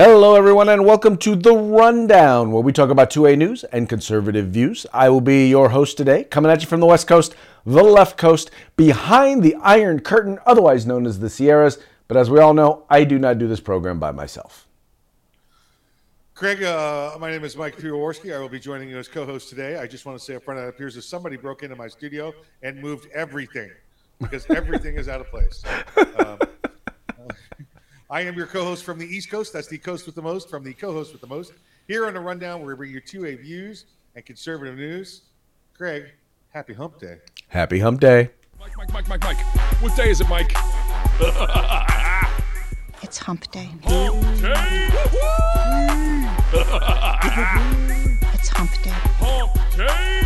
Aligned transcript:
Hello, 0.00 0.36
everyone, 0.36 0.68
and 0.68 0.84
welcome 0.84 1.16
to 1.16 1.34
The 1.34 1.52
Rundown, 1.52 2.52
where 2.52 2.62
we 2.62 2.72
talk 2.72 2.88
about 2.88 3.10
2A 3.10 3.36
news 3.36 3.64
and 3.64 3.88
conservative 3.88 4.46
views. 4.46 4.86
I 4.92 5.08
will 5.08 5.20
be 5.20 5.48
your 5.48 5.70
host 5.70 5.96
today, 5.96 6.22
coming 6.22 6.52
at 6.52 6.60
you 6.60 6.68
from 6.68 6.78
the 6.78 6.86
West 6.86 7.08
Coast, 7.08 7.34
the 7.66 7.82
left 7.82 8.16
coast, 8.16 8.52
behind 8.76 9.42
the 9.42 9.56
Iron 9.56 9.98
Curtain, 9.98 10.38
otherwise 10.46 10.86
known 10.86 11.04
as 11.04 11.18
the 11.18 11.28
Sierras. 11.28 11.78
But 12.06 12.16
as 12.16 12.30
we 12.30 12.38
all 12.38 12.54
know, 12.54 12.84
I 12.88 13.02
do 13.02 13.18
not 13.18 13.38
do 13.38 13.48
this 13.48 13.58
program 13.58 13.98
by 13.98 14.12
myself. 14.12 14.68
Craig, 16.32 16.62
uh, 16.62 17.16
my 17.18 17.32
name 17.32 17.42
is 17.42 17.56
Mike 17.56 17.76
Piwowarski. 17.76 18.32
I 18.32 18.38
will 18.38 18.48
be 18.48 18.60
joining 18.60 18.88
you 18.88 18.98
as 18.98 19.08
co-host 19.08 19.48
today. 19.48 19.78
I 19.78 19.88
just 19.88 20.06
want 20.06 20.16
to 20.16 20.24
say 20.24 20.36
up 20.36 20.44
front, 20.44 20.60
it 20.60 20.68
appears 20.68 20.94
that 20.94 21.02
somebody 21.02 21.36
broke 21.36 21.64
into 21.64 21.74
my 21.74 21.88
studio 21.88 22.32
and 22.62 22.80
moved 22.80 23.08
everything 23.12 23.72
because 24.20 24.48
everything 24.48 24.94
is 24.94 25.08
out 25.08 25.20
of 25.20 25.26
place. 25.26 25.64
Um, 26.18 26.38
I 28.10 28.22
am 28.22 28.36
your 28.36 28.46
co-host 28.46 28.84
from 28.84 28.98
the 28.98 29.04
East 29.04 29.30
Coast. 29.30 29.52
That's 29.52 29.68
the 29.68 29.76
coast 29.76 30.06
with 30.06 30.14
the 30.14 30.22
most 30.22 30.48
from 30.48 30.64
the 30.64 30.72
co-host 30.72 31.12
with 31.12 31.20
the 31.20 31.26
most. 31.26 31.52
Here 31.86 32.06
on 32.06 32.14
the 32.14 32.20
rundown, 32.20 32.60
where 32.60 32.68
we 32.68 32.74
bring 32.74 32.90
you 32.90 33.00
two 33.00 33.26
A 33.26 33.34
views 33.34 33.84
and 34.14 34.24
conservative 34.24 34.76
news. 34.76 35.22
Craig, 35.74 36.06
happy 36.48 36.72
Hump 36.72 36.98
Day. 36.98 37.18
Happy 37.48 37.78
Hump 37.78 38.00
Day. 38.00 38.30
Mike, 38.58 38.72
Mike, 38.78 38.92
Mike, 38.94 39.08
Mike, 39.08 39.24
Mike. 39.24 39.38
What 39.82 39.94
day 39.94 40.08
is 40.08 40.22
it, 40.22 40.28
Mike? 40.28 40.52
It's 43.00 43.16
hump 43.18 43.48
day. 43.52 43.70
Hump 43.84 44.40
day. 44.40 44.88
It's 48.34 48.48
hump 48.48 48.72
day. 48.82 48.90
Hump 49.20 49.52
day. 49.76 50.22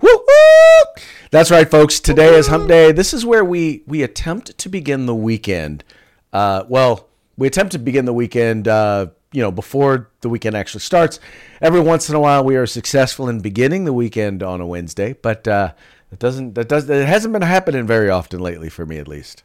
Woo 0.00 0.10
woo! 0.10 1.02
That's 1.30 1.52
right, 1.52 1.70
folks. 1.70 2.00
Today 2.00 2.34
is 2.34 2.48
Hump 2.48 2.66
Day. 2.66 2.90
This 2.90 3.14
is 3.14 3.24
where 3.24 3.44
we 3.44 3.84
we 3.86 4.02
attempt 4.02 4.58
to 4.58 4.68
begin 4.68 5.06
the 5.06 5.14
weekend. 5.14 5.84
Uh, 6.32 6.64
well, 6.68 7.08
we 7.36 7.46
attempt 7.46 7.72
to 7.72 7.78
begin 7.78 8.04
the 8.04 8.12
weekend. 8.12 8.68
Uh, 8.68 9.08
you 9.32 9.40
know, 9.40 9.50
before 9.50 10.10
the 10.20 10.28
weekend 10.28 10.54
actually 10.54 10.80
starts. 10.80 11.18
Every 11.60 11.80
once 11.80 12.08
in 12.10 12.14
a 12.14 12.20
while, 12.20 12.44
we 12.44 12.56
are 12.56 12.66
successful 12.66 13.28
in 13.28 13.40
beginning 13.40 13.84
the 13.84 13.92
weekend 13.92 14.42
on 14.42 14.60
a 14.60 14.66
Wednesday, 14.66 15.14
but 15.14 15.48
uh, 15.48 15.72
it 16.10 16.18
doesn't. 16.18 16.54
That 16.54 16.68
does. 16.68 16.88
It 16.88 17.06
hasn't 17.06 17.32
been 17.32 17.42
happening 17.42 17.86
very 17.86 18.10
often 18.10 18.40
lately, 18.40 18.68
for 18.68 18.84
me 18.84 18.98
at 18.98 19.08
least. 19.08 19.44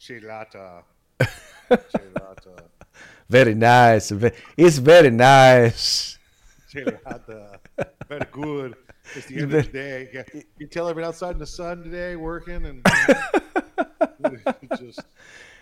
Chilata. 0.00 0.82
Chilata. 1.70 2.62
Very 3.28 3.54
nice. 3.54 4.12
It's 4.56 4.78
very 4.78 5.10
nice. 5.10 6.18
Chilata. 6.72 7.58
Very 8.08 8.26
good. 8.30 8.74
It's 9.14 9.26
the 9.26 9.36
end 9.36 9.54
of 9.54 9.64
the 9.64 9.72
day. 9.72 10.44
You 10.58 10.66
tell 10.66 10.88
I've 10.88 10.98
outside 10.98 11.32
in 11.32 11.38
the 11.38 11.46
sun 11.46 11.82
today 11.82 12.16
working 12.16 12.66
and 12.66 12.82
just 14.78 15.00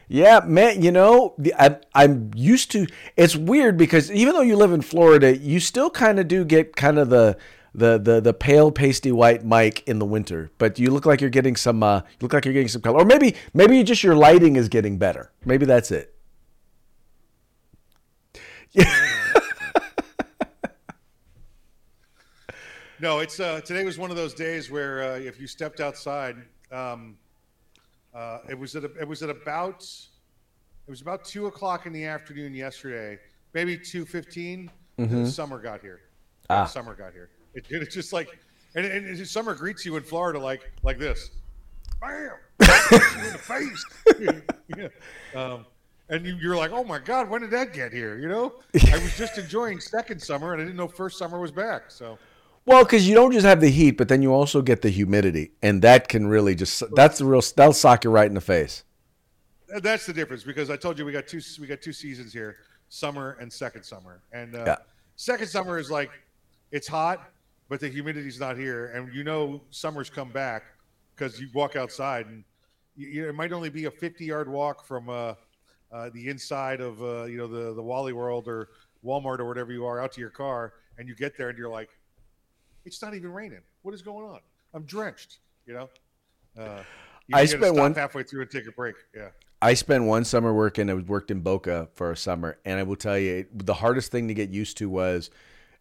Yeah, 0.09 0.41
man. 0.45 0.83
You 0.83 0.93
know, 0.93 1.35
I, 1.59 1.79
I'm 1.95 2.31
used 2.35 2.71
to. 2.73 2.87
It's 3.17 3.35
weird 3.37 3.77
because 3.77 4.11
even 4.11 4.35
though 4.35 4.43
you 4.43 4.57
live 4.57 4.73
in 4.73 4.83
Florida, 4.83 5.37
you 5.37 5.59
still 5.61 5.91
kind 5.91 6.19
of 6.21 6.29
do 6.29 6.45
get 6.45 6.77
kind 6.77 6.99
of 6.99 7.11
the 7.11 7.37
the 7.75 7.99
the 7.99 8.21
the 8.21 8.33
pale 8.33 8.71
pasty 8.71 9.11
white 9.11 9.45
mic 9.45 9.83
in 9.89 9.99
the 9.99 10.07
winter. 10.07 10.51
But 10.59 10.79
you 10.79 10.91
look 10.91 11.07
like 11.07 11.21
you're 11.21 11.31
getting 11.31 11.57
some. 11.57 11.83
Uh, 11.83 12.01
you 12.01 12.19
look 12.23 12.33
like 12.33 12.45
you're 12.45 12.55
getting 12.55 12.69
some 12.69 12.83
color, 12.83 13.01
or 13.01 13.05
maybe 13.05 13.35
maybe 13.53 13.83
just 13.83 14.05
your 14.05 14.15
lighting 14.15 14.57
is 14.57 14.69
getting 14.69 14.97
better. 14.99 15.33
Maybe 15.45 15.67
that's 15.67 15.91
it. 15.91 16.15
Yeah. 18.73 18.93
No, 22.99 23.19
it's 23.19 23.39
uh, 23.41 23.61
today 23.61 23.85
was 23.85 23.99
one 23.99 24.11
of 24.11 24.17
those 24.17 24.33
days 24.33 24.71
where 24.71 25.03
uh, 25.03 25.19
if 25.19 25.39
you 25.39 25.47
stepped 25.47 25.81
outside, 25.81 26.37
um, 26.73 27.19
uh, 28.17 28.39
it 28.49 28.59
was 28.59 28.75
at 28.75 28.85
a, 28.85 28.91
it 28.99 29.07
was 29.07 29.23
at 29.23 29.29
about 29.29 29.83
it 29.83 30.91
was 30.91 31.03
about 31.03 31.25
two 31.25 31.47
o'clock 31.47 31.87
in 31.87 31.93
the 31.93 32.05
afternoon 32.05 32.55
yesterday, 32.55 33.19
maybe 33.53 33.77
two 33.77 34.07
The 35.25 35.31
summer 35.31 35.61
got 35.61 35.81
here. 35.81 36.01
Ah. 36.49 36.65
Summer 36.65 36.95
got 36.95 37.13
here. 37.13 37.29
It, 37.55 37.67
it's 37.71 37.95
just 37.95 38.13
like, 38.13 38.39
and, 38.75 38.87
and, 38.87 39.27
summer 39.27 39.55
greets 39.55 39.85
you 39.85 39.97
in 39.97 40.03
Florida 40.03 40.39
like 40.39 40.71
like 40.83 40.99
this, 40.99 41.31
bam, 42.01 42.31
in 42.61 42.67
the 43.33 43.39
face. 43.39 43.85
yeah. 44.77 44.89
um, 45.35 45.67
and 46.09 46.25
you, 46.25 46.37
you're 46.37 46.57
like, 46.57 46.71
oh 46.71 46.85
my 46.85 46.99
god, 46.99 47.29
when 47.29 47.43
did 47.43 47.51
that 47.51 47.75
get 47.75 47.93
here? 47.93 48.17
You 48.19 48.29
know, 48.29 48.55
I 48.93 48.99
was 48.99 49.17
just 49.19 49.37
enjoying 49.37 49.81
second 49.81 50.23
summer, 50.23 50.55
and 50.55 50.63
I 50.63 50.65
didn't 50.65 50.77
know 50.77 50.89
first 50.89 51.19
summer 51.19 51.39
was 51.39 51.53
back. 51.53 51.91
So. 51.91 52.19
Well, 52.67 52.83
because 52.83 53.09
you 53.09 53.15
don't 53.15 53.31
just 53.33 53.47
have 53.47 53.61
the 53.61 53.71
heat, 53.71 53.93
but 53.93 54.09
then 54.09 54.23
you 54.23 54.35
also 54.35 54.61
get 54.61 54.83
the 54.83 54.91
humidity, 54.91 55.53
and 55.63 55.81
that 55.83 56.09
can 56.09 56.27
really 56.27 56.57
just 56.57 56.83
that's 56.95 57.19
the 57.19 57.25
real 57.25 57.41
that'll 57.55 57.73
sock 57.73 58.03
you 58.03 58.11
right 58.11 58.27
in 58.27 58.35
the 58.35 58.41
face. 58.41 58.83
That's 59.81 60.05
the 60.05 60.13
difference 60.13 60.43
because 60.43 60.69
I 60.69 60.77
told 60.77 60.99
you 60.99 61.05
we 61.05 61.13
got 61.13 61.29
two 61.29 61.41
we 61.61 61.69
got 61.69 61.81
two 61.81 61.93
seasons 61.93 62.33
here, 62.33 62.57
summer 62.89 63.37
and 63.41 63.53
second 63.53 63.85
summer. 63.85 64.21
And 64.33 64.57
uh, 64.57 64.65
Yeah. 64.67 64.77
second 65.15 65.47
summer 65.47 65.79
is 65.79 65.93
like 65.93 66.11
it's 66.73 66.89
hot, 66.89 67.31
but 67.69 67.79
the 67.79 67.89
humidity's 67.89 68.41
not 68.41 68.57
here, 68.57 68.87
and 68.87 69.15
you 69.15 69.23
know 69.23 69.63
summer's 69.71 70.11
come 70.11 70.31
back 70.31 70.65
because 71.15 71.41
you 71.41 71.49
walk 71.55 71.77
outside 71.77 72.27
and 72.27 72.43
you, 72.97 73.09
you, 73.09 73.29
it 73.29 73.35
might 73.35 73.53
only 73.53 73.71
be 73.71 73.85
a 73.85 73.91
50 73.91 74.25
yard 74.25 74.49
walk 74.49 74.85
from 74.85 75.09
uh, 75.09 75.35
uh, 75.93 76.11
the 76.13 76.29
inside 76.29 76.81
of 76.81 77.01
uh, 77.01 77.25
you 77.27 77.37
know 77.39 77.47
the 77.47 77.75
the 77.75 77.83
Wally 77.83 78.13
World 78.13 78.49
or 78.49 78.71
Walmart 79.05 79.39
or 79.39 79.45
whatever 79.45 79.73
you 79.73 79.87
are 79.87 80.01
out 80.01 80.11
to 80.13 80.21
your 80.21 80.31
car, 80.31 80.75
and 80.99 81.09
you 81.09 81.15
get 81.15 81.37
there 81.39 81.49
and 81.49 81.57
you're 81.57 81.71
like, 81.71 81.91
it's 82.87 83.03
not 83.03 83.15
even 83.15 83.33
raining. 83.33 83.61
What 83.83 83.95
is 83.95 84.01
going 84.03 84.25
on? 84.25 84.41
I'm 84.73 84.85
drenched. 84.85 85.39
You 85.67 85.75
know. 85.75 85.89
Uh, 86.59 86.83
you 87.27 87.37
I 87.37 87.45
spent 87.45 87.75
one- 87.75 87.95
halfway 87.95 88.23
through 88.23 88.43
and 88.43 88.51
take 88.51 88.67
a 88.67 88.73
break. 88.73 88.95
Yeah. 89.15 89.29
I 89.61 89.75
spent 89.75 90.05
one 90.05 90.25
summer 90.25 90.55
working. 90.55 90.89
I 90.89 90.95
worked 90.95 91.31
in 91.31 91.41
Boca 91.41 91.89
for 91.95 92.13
a 92.13 92.17
summer, 92.17 92.59
and 92.65 92.79
I 92.79 92.83
will 92.85 92.97
tell 92.97 93.19
you, 93.19 93.47
the 93.53 93.75
hardest 93.75 94.13
thing 94.13 94.29
to 94.29 94.35
get 94.35 94.51
used 94.51 94.77
to 94.79 94.89
was 94.89 95.31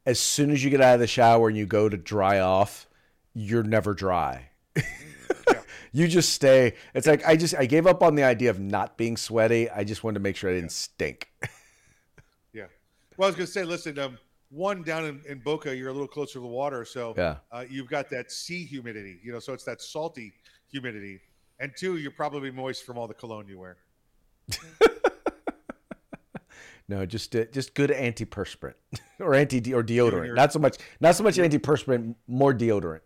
as 0.06 0.20
soon 0.20 0.50
as 0.52 0.64
you 0.64 0.70
get 0.70 0.82
out 0.82 0.96
of 0.96 1.00
the 1.02 1.08
shower 1.08 1.50
and 1.50 1.58
you 1.58 1.66
go 1.66 1.88
to 1.90 1.98
dry 1.98 2.40
off, 2.40 2.88
you're 3.34 3.64
never 3.64 3.94
dry. 3.94 4.50
you 5.92 6.08
just 6.08 6.34
stay. 6.34 6.74
It's 6.94 7.06
like 7.06 7.26
I 7.26 7.36
just 7.36 7.54
I 7.56 7.66
gave 7.66 7.86
up 7.86 8.02
on 8.02 8.16
the 8.16 8.24
idea 8.24 8.50
of 8.50 8.60
not 8.60 8.98
being 8.98 9.18
sweaty. 9.18 9.70
I 9.70 9.84
just 9.84 10.04
wanted 10.04 10.16
to 10.16 10.20
make 10.22 10.36
sure 10.36 10.50
I 10.50 10.54
didn't 10.54 10.72
stink. 10.72 11.30
Yeah. 12.54 12.68
Well, 13.18 13.28
I 13.28 13.30
was 13.30 13.36
going 13.36 13.46
to 13.48 13.52
say, 13.52 13.66
listen, 13.66 14.00
um, 14.00 14.18
one 14.56 14.84
down 14.84 15.06
in, 15.06 15.22
in 15.28 15.40
Boca, 15.40 15.76
you're 15.76 15.90
a 15.90 15.94
little 15.94 16.08
closer 16.08 16.34
to 16.34 16.40
the 16.40 16.48
water, 16.48 16.86
so 16.86 17.14
Yeah. 17.18 17.38
uh, 17.52 17.66
you've 17.70 17.90
got 17.90 18.10
that 18.12 18.32
sea 18.32 18.64
humidity, 18.66 19.20
you 19.24 19.32
know, 19.34 19.40
so 19.40 19.54
it's 19.54 19.66
that 19.66 19.82
salty 19.82 20.34
humidity. 20.72 21.20
And 21.60 21.72
two, 21.78 21.98
you're 21.98 22.12
probably 22.12 22.52
moist 22.52 22.86
from 22.86 22.98
all 22.98 23.08
the 23.08 23.14
cologne 23.14 23.48
you 23.48 23.60
wear. 23.60 23.78
No, 26.88 27.04
just 27.04 27.36
uh, 27.36 27.46
just 27.46 27.74
good 27.74 27.90
antiperspirant 27.90 28.76
or 29.20 29.34
anti 29.34 29.74
or 29.74 29.84
deodorant. 29.84 30.36
Not 30.36 30.54
so 30.54 30.60
much 30.60 30.78
not 31.00 31.16
so 31.16 31.24
much 31.24 31.38
antiperspirant, 31.38 32.14
more 32.28 32.54
deodorant. 32.54 33.00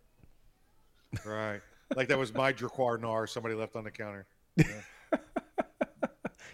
Right. 1.26 1.62
like 1.96 2.10
that 2.10 2.20
was 2.20 2.34
my 2.34 2.52
Drakkar 2.52 3.00
Noir 3.00 3.26
somebody 3.26 3.56
left 3.56 3.78
on 3.78 3.86
the 3.86 3.92
counter. 3.92 4.28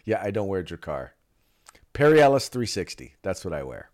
Yeah, 0.05 0.21
I 0.21 0.29
don't 0.29 0.47
wear 0.47 0.63
Drakkar. 0.63 1.09
Perry 1.93 2.21
Ellis 2.21 2.47
360. 2.49 3.15
That's 3.23 3.43
what 3.43 3.55
I 3.55 3.63
wear. 3.63 3.89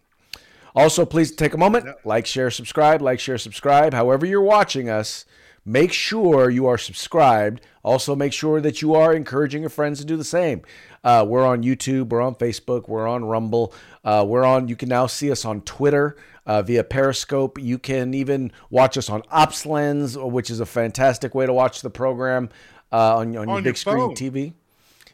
Also, 0.75 1.05
please 1.05 1.31
take 1.31 1.53
a 1.53 1.57
moment, 1.57 1.87
like, 2.03 2.25
share, 2.25 2.51
subscribe, 2.51 3.01
like, 3.01 3.19
share, 3.19 3.37
subscribe. 3.37 3.93
However, 3.93 4.25
you're 4.25 4.41
watching 4.41 4.89
us, 4.89 5.25
make 5.65 5.91
sure 5.91 6.49
you 6.49 6.67
are 6.67 6.77
subscribed. 6.77 7.61
Also, 7.83 8.15
make 8.15 8.33
sure 8.33 8.61
that 8.61 8.81
you 8.81 8.95
are 8.95 9.13
encouraging 9.13 9.61
your 9.61 9.69
friends 9.69 9.99
to 9.99 10.05
do 10.05 10.15
the 10.17 10.23
same. 10.23 10.61
Uh, 11.03 11.25
we're 11.27 11.45
on 11.45 11.63
YouTube, 11.63 12.09
we're 12.09 12.21
on 12.21 12.35
Facebook, 12.35 12.87
we're 12.87 13.07
on 13.07 13.25
Rumble, 13.25 13.73
uh, 14.03 14.25
we're 14.27 14.43
on. 14.43 14.67
You 14.67 14.75
can 14.75 14.89
now 14.89 15.07
see 15.07 15.31
us 15.31 15.45
on 15.45 15.61
Twitter 15.61 16.17
uh, 16.45 16.61
via 16.61 16.83
Periscope. 16.83 17.59
You 17.59 17.77
can 17.77 18.13
even 18.13 18.51
watch 18.69 18.97
us 18.97 19.09
on 19.09 19.21
OpsLens, 19.23 20.31
which 20.31 20.49
is 20.49 20.59
a 20.59 20.65
fantastic 20.65 21.35
way 21.35 21.45
to 21.45 21.53
watch 21.53 21.81
the 21.81 21.89
program 21.89 22.49
uh, 22.91 23.17
on, 23.17 23.35
on, 23.37 23.47
your 23.47 23.57
big 23.57 23.65
your 23.65 23.75
screen. 23.75 24.15
TV. 24.15 24.53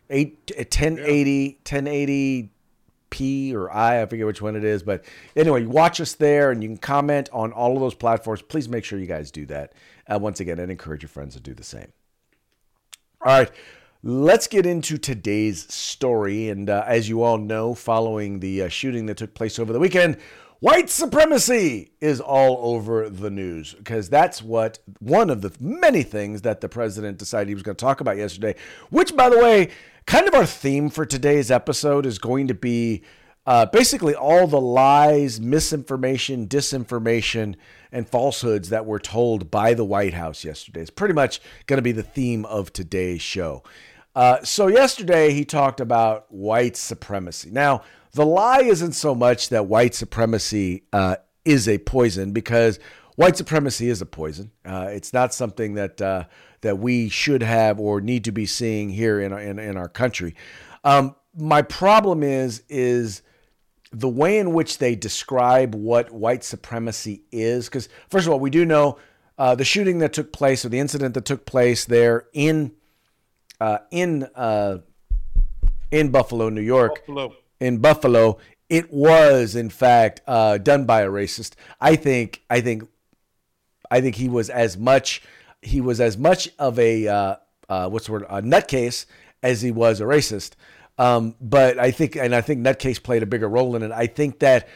Eight, 0.09 0.51
1080, 0.55 1.59
1080 1.63 2.51
P 3.09 3.53
or 3.55 3.71
I, 3.71 4.01
I 4.01 4.05
forget 4.07 4.25
which 4.25 4.41
one 4.41 4.55
it 4.55 4.63
is. 4.63 4.81
But 4.81 5.05
anyway, 5.35 5.65
watch 5.65 6.01
us 6.01 6.13
there 6.13 6.51
and 6.51 6.63
you 6.63 6.69
can 6.69 6.77
comment 6.77 7.29
on 7.31 7.51
all 7.51 7.75
of 7.75 7.81
those 7.81 7.93
platforms. 7.93 8.41
Please 8.41 8.67
make 8.67 8.83
sure 8.83 8.97
you 8.97 9.05
guys 9.05 9.29
do 9.29 9.45
that. 9.47 9.73
Uh, 10.07 10.19
once 10.19 10.39
again, 10.39 10.59
and 10.59 10.71
encourage 10.71 11.03
your 11.03 11.09
friends 11.09 11.35
to 11.35 11.41
do 11.41 11.53
the 11.53 11.63
same. 11.63 11.91
All 13.23 13.37
right, 13.37 13.51
let's 14.03 14.47
get 14.47 14.65
into 14.65 14.97
today's 14.97 15.71
story. 15.71 16.49
And 16.49 16.69
uh, 16.69 16.83
as 16.87 17.07
you 17.07 17.21
all 17.21 17.37
know, 17.37 17.75
following 17.75 18.39
the 18.39 18.63
uh, 18.63 18.67
shooting 18.67 19.05
that 19.05 19.17
took 19.17 19.33
place 19.33 19.59
over 19.59 19.71
the 19.71 19.79
weekend, 19.79 20.17
white 20.59 20.89
supremacy 20.89 21.91
is 21.99 22.19
all 22.19 22.73
over 22.73 23.09
the 23.09 23.29
news 23.29 23.73
because 23.73 24.09
that's 24.09 24.41
what 24.41 24.79
one 24.99 25.29
of 25.29 25.41
the 25.41 25.51
many 25.59 26.03
things 26.03 26.41
that 26.41 26.61
the 26.61 26.69
president 26.69 27.17
decided 27.17 27.47
he 27.47 27.53
was 27.53 27.63
going 27.63 27.75
to 27.75 27.85
talk 27.85 28.01
about 28.01 28.17
yesterday. 28.17 28.55
Which, 28.89 29.15
by 29.15 29.29
the 29.29 29.37
way, 29.37 29.69
kind 30.05 30.27
of 30.27 30.33
our 30.33 30.45
theme 30.45 30.89
for 30.89 31.05
today's 31.05 31.51
episode 31.51 32.05
is 32.05 32.17
going 32.17 32.47
to 32.47 32.55
be 32.55 33.03
uh, 33.45 33.65
basically 33.65 34.13
all 34.13 34.47
the 34.47 34.61
lies, 34.61 35.39
misinformation, 35.39 36.47
disinformation, 36.47 37.55
and 37.91 38.07
falsehoods 38.07 38.69
that 38.69 38.85
were 38.85 38.99
told 38.99 39.49
by 39.49 39.73
the 39.73 39.83
White 39.83 40.13
House 40.13 40.45
yesterday. 40.45 40.81
It's 40.81 40.89
pretty 40.89 41.13
much 41.13 41.41
going 41.65 41.77
to 41.77 41.83
be 41.83 41.91
the 41.91 42.03
theme 42.03 42.45
of 42.45 42.71
today's 42.71 43.21
show. 43.21 43.63
Uh, 44.15 44.43
so, 44.43 44.67
yesterday 44.67 45.33
he 45.33 45.45
talked 45.45 45.79
about 45.79 46.31
white 46.31 46.75
supremacy. 46.75 47.49
Now, 47.49 47.83
the 48.11 48.25
lie 48.25 48.61
isn't 48.61 48.91
so 48.93 49.15
much 49.15 49.49
that 49.49 49.67
white 49.67 49.95
supremacy 49.95 50.83
uh, 50.91 51.15
is 51.45 51.67
a 51.67 51.77
poison, 51.77 52.33
because 52.33 52.77
white 53.15 53.37
supremacy 53.37 53.89
is 53.89 54.01
a 54.01 54.05
poison. 54.05 54.51
Uh, 54.65 54.89
it's 54.91 55.13
not 55.13 55.33
something 55.33 55.75
that 55.75 56.01
uh, 56.01 56.25
that 56.59 56.77
we 56.77 57.09
should 57.09 57.41
have 57.41 57.79
or 57.79 58.01
need 58.01 58.25
to 58.25 58.31
be 58.31 58.45
seeing 58.45 58.89
here 58.89 59.19
in 59.19 59.33
our, 59.33 59.39
in, 59.39 59.59
in 59.59 59.77
our 59.77 59.89
country. 59.89 60.35
Um, 60.83 61.15
my 61.35 61.61
problem 61.61 62.21
is 62.21 62.63
is 62.69 63.21
the 63.91 64.09
way 64.09 64.37
in 64.37 64.53
which 64.53 64.77
they 64.77 64.95
describe 64.95 65.75
what 65.75 66.11
white 66.11 66.43
supremacy 66.43 67.23
is. 67.31 67.67
Because 67.67 67.89
first 68.09 68.25
of 68.25 68.33
all, 68.33 68.39
we 68.39 68.49
do 68.49 68.65
know 68.65 68.97
uh, 69.37 69.55
the 69.55 69.65
shooting 69.65 69.99
that 69.99 70.13
took 70.13 70.31
place 70.31 70.63
or 70.63 70.69
the 70.69 70.79
incident 70.79 71.13
that 71.13 71.25
took 71.25 71.45
place 71.45 71.85
there 71.85 72.27
in 72.33 72.71
uh, 73.59 73.79
in 73.91 74.23
uh, 74.35 74.79
in 75.91 76.09
Buffalo, 76.09 76.49
New 76.49 76.61
York, 76.61 77.05
Buffalo. 77.05 77.35
in 77.59 77.79
Buffalo, 77.79 78.37
it 78.69 78.91
was 78.91 79.55
in 79.55 79.69
fact 79.69 80.21
uh, 80.25 80.57
done 80.57 80.85
by 80.85 81.01
a 81.01 81.09
racist. 81.09 81.53
I 81.79 81.95
think 81.95 82.43
I 82.49 82.61
think 82.61 82.83
I 83.89 83.99
think 84.01 84.15
he 84.15 84.29
was 84.29 84.49
as 84.49 84.77
much 84.77 85.21
he 85.61 85.81
was 85.81 85.99
as 85.99 86.17
much 86.17 86.49
of 86.57 86.79
a 86.79 87.07
uh, 87.07 87.35
uh, 87.69 87.89
what's 87.89 88.05
the 88.05 88.13
word 88.13 88.25
a 88.29 88.41
nutcase 88.41 89.05
as 89.43 89.61
he 89.61 89.71
was 89.71 89.99
a 89.99 90.05
racist. 90.05 90.51
Um, 90.97 91.35
but 91.41 91.79
I 91.79 91.91
think 91.91 92.15
and 92.15 92.35
I 92.35 92.41
think 92.41 92.61
nutcase 92.61 93.01
played 93.01 93.23
a 93.23 93.25
bigger 93.25 93.47
role 93.47 93.75
in 93.75 93.83
it. 93.83 93.91
I 93.91 94.07
think 94.07 94.39
that 94.39 94.67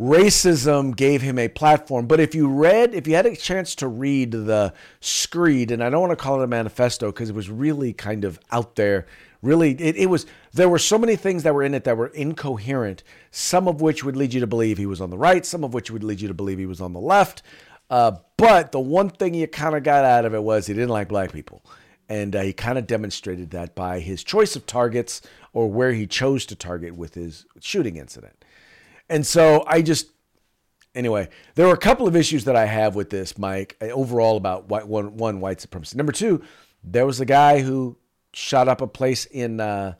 racism 0.00 0.96
gave 0.96 1.22
him 1.22 1.38
a 1.38 1.48
platform. 1.48 2.06
But 2.06 2.20
if 2.20 2.34
you 2.34 2.48
read, 2.48 2.94
if 2.94 3.06
you 3.06 3.14
had 3.14 3.26
a 3.26 3.36
chance 3.36 3.74
to 3.76 3.88
read 3.88 4.32
the 4.32 4.74
screed, 5.00 5.70
and 5.70 5.82
I 5.82 5.90
don't 5.90 6.00
want 6.00 6.12
to 6.12 6.16
call 6.16 6.40
it 6.40 6.44
a 6.44 6.48
manifesto 6.48 7.12
because 7.12 7.30
it 7.30 7.36
was 7.36 7.48
really 7.48 7.92
kind 7.92 8.24
of 8.24 8.40
out 8.50 8.76
there. 8.76 9.06
Really, 9.42 9.72
it, 9.72 9.96
it 9.96 10.06
was. 10.06 10.26
There 10.52 10.68
were 10.68 10.78
so 10.78 10.98
many 10.98 11.16
things 11.16 11.42
that 11.42 11.54
were 11.54 11.64
in 11.64 11.74
it 11.74 11.84
that 11.84 11.96
were 11.96 12.08
incoherent. 12.08 13.02
Some 13.30 13.66
of 13.66 13.80
which 13.80 14.04
would 14.04 14.16
lead 14.16 14.32
you 14.34 14.40
to 14.40 14.46
believe 14.46 14.78
he 14.78 14.86
was 14.86 15.00
on 15.00 15.10
the 15.10 15.18
right. 15.18 15.44
Some 15.44 15.64
of 15.64 15.74
which 15.74 15.90
would 15.90 16.04
lead 16.04 16.20
you 16.20 16.28
to 16.28 16.34
believe 16.34 16.58
he 16.58 16.66
was 16.66 16.80
on 16.80 16.92
the 16.92 17.00
left. 17.00 17.42
Uh, 17.90 18.12
but 18.36 18.72
the 18.72 18.80
one 18.80 19.10
thing 19.10 19.34
you 19.34 19.46
kind 19.48 19.76
of 19.76 19.82
got 19.82 20.04
out 20.04 20.24
of 20.24 20.32
it 20.32 20.42
was 20.42 20.66
he 20.66 20.74
didn't 20.74 20.90
like 20.90 21.08
black 21.08 21.32
people. 21.32 21.62
And 22.12 22.36
uh, 22.36 22.42
he 22.42 22.52
kind 22.52 22.76
of 22.76 22.86
demonstrated 22.86 23.52
that 23.52 23.74
by 23.74 24.00
his 24.00 24.22
choice 24.22 24.54
of 24.54 24.66
targets 24.66 25.22
or 25.54 25.70
where 25.70 25.94
he 25.94 26.06
chose 26.06 26.44
to 26.46 26.54
target 26.54 26.94
with 26.94 27.14
his 27.14 27.46
shooting 27.60 27.96
incident. 27.96 28.44
And 29.08 29.26
so 29.26 29.64
I 29.66 29.80
just, 29.80 30.08
anyway, 30.94 31.30
there 31.54 31.66
were 31.66 31.72
a 31.72 31.78
couple 31.78 32.06
of 32.06 32.14
issues 32.14 32.44
that 32.44 32.54
I 32.54 32.66
have 32.66 32.94
with 32.94 33.08
this, 33.08 33.38
Mike, 33.38 33.78
uh, 33.80 33.86
overall 33.86 34.36
about 34.36 34.68
white, 34.68 34.86
one, 34.86 35.16
one, 35.16 35.40
white 35.40 35.62
supremacy. 35.62 35.96
Number 35.96 36.12
two, 36.12 36.42
there 36.84 37.06
was 37.06 37.18
a 37.18 37.24
guy 37.24 37.62
who 37.62 37.96
shot 38.34 38.68
up 38.68 38.82
a 38.82 38.86
place 38.86 39.24
in 39.24 39.58
uh, 39.58 39.94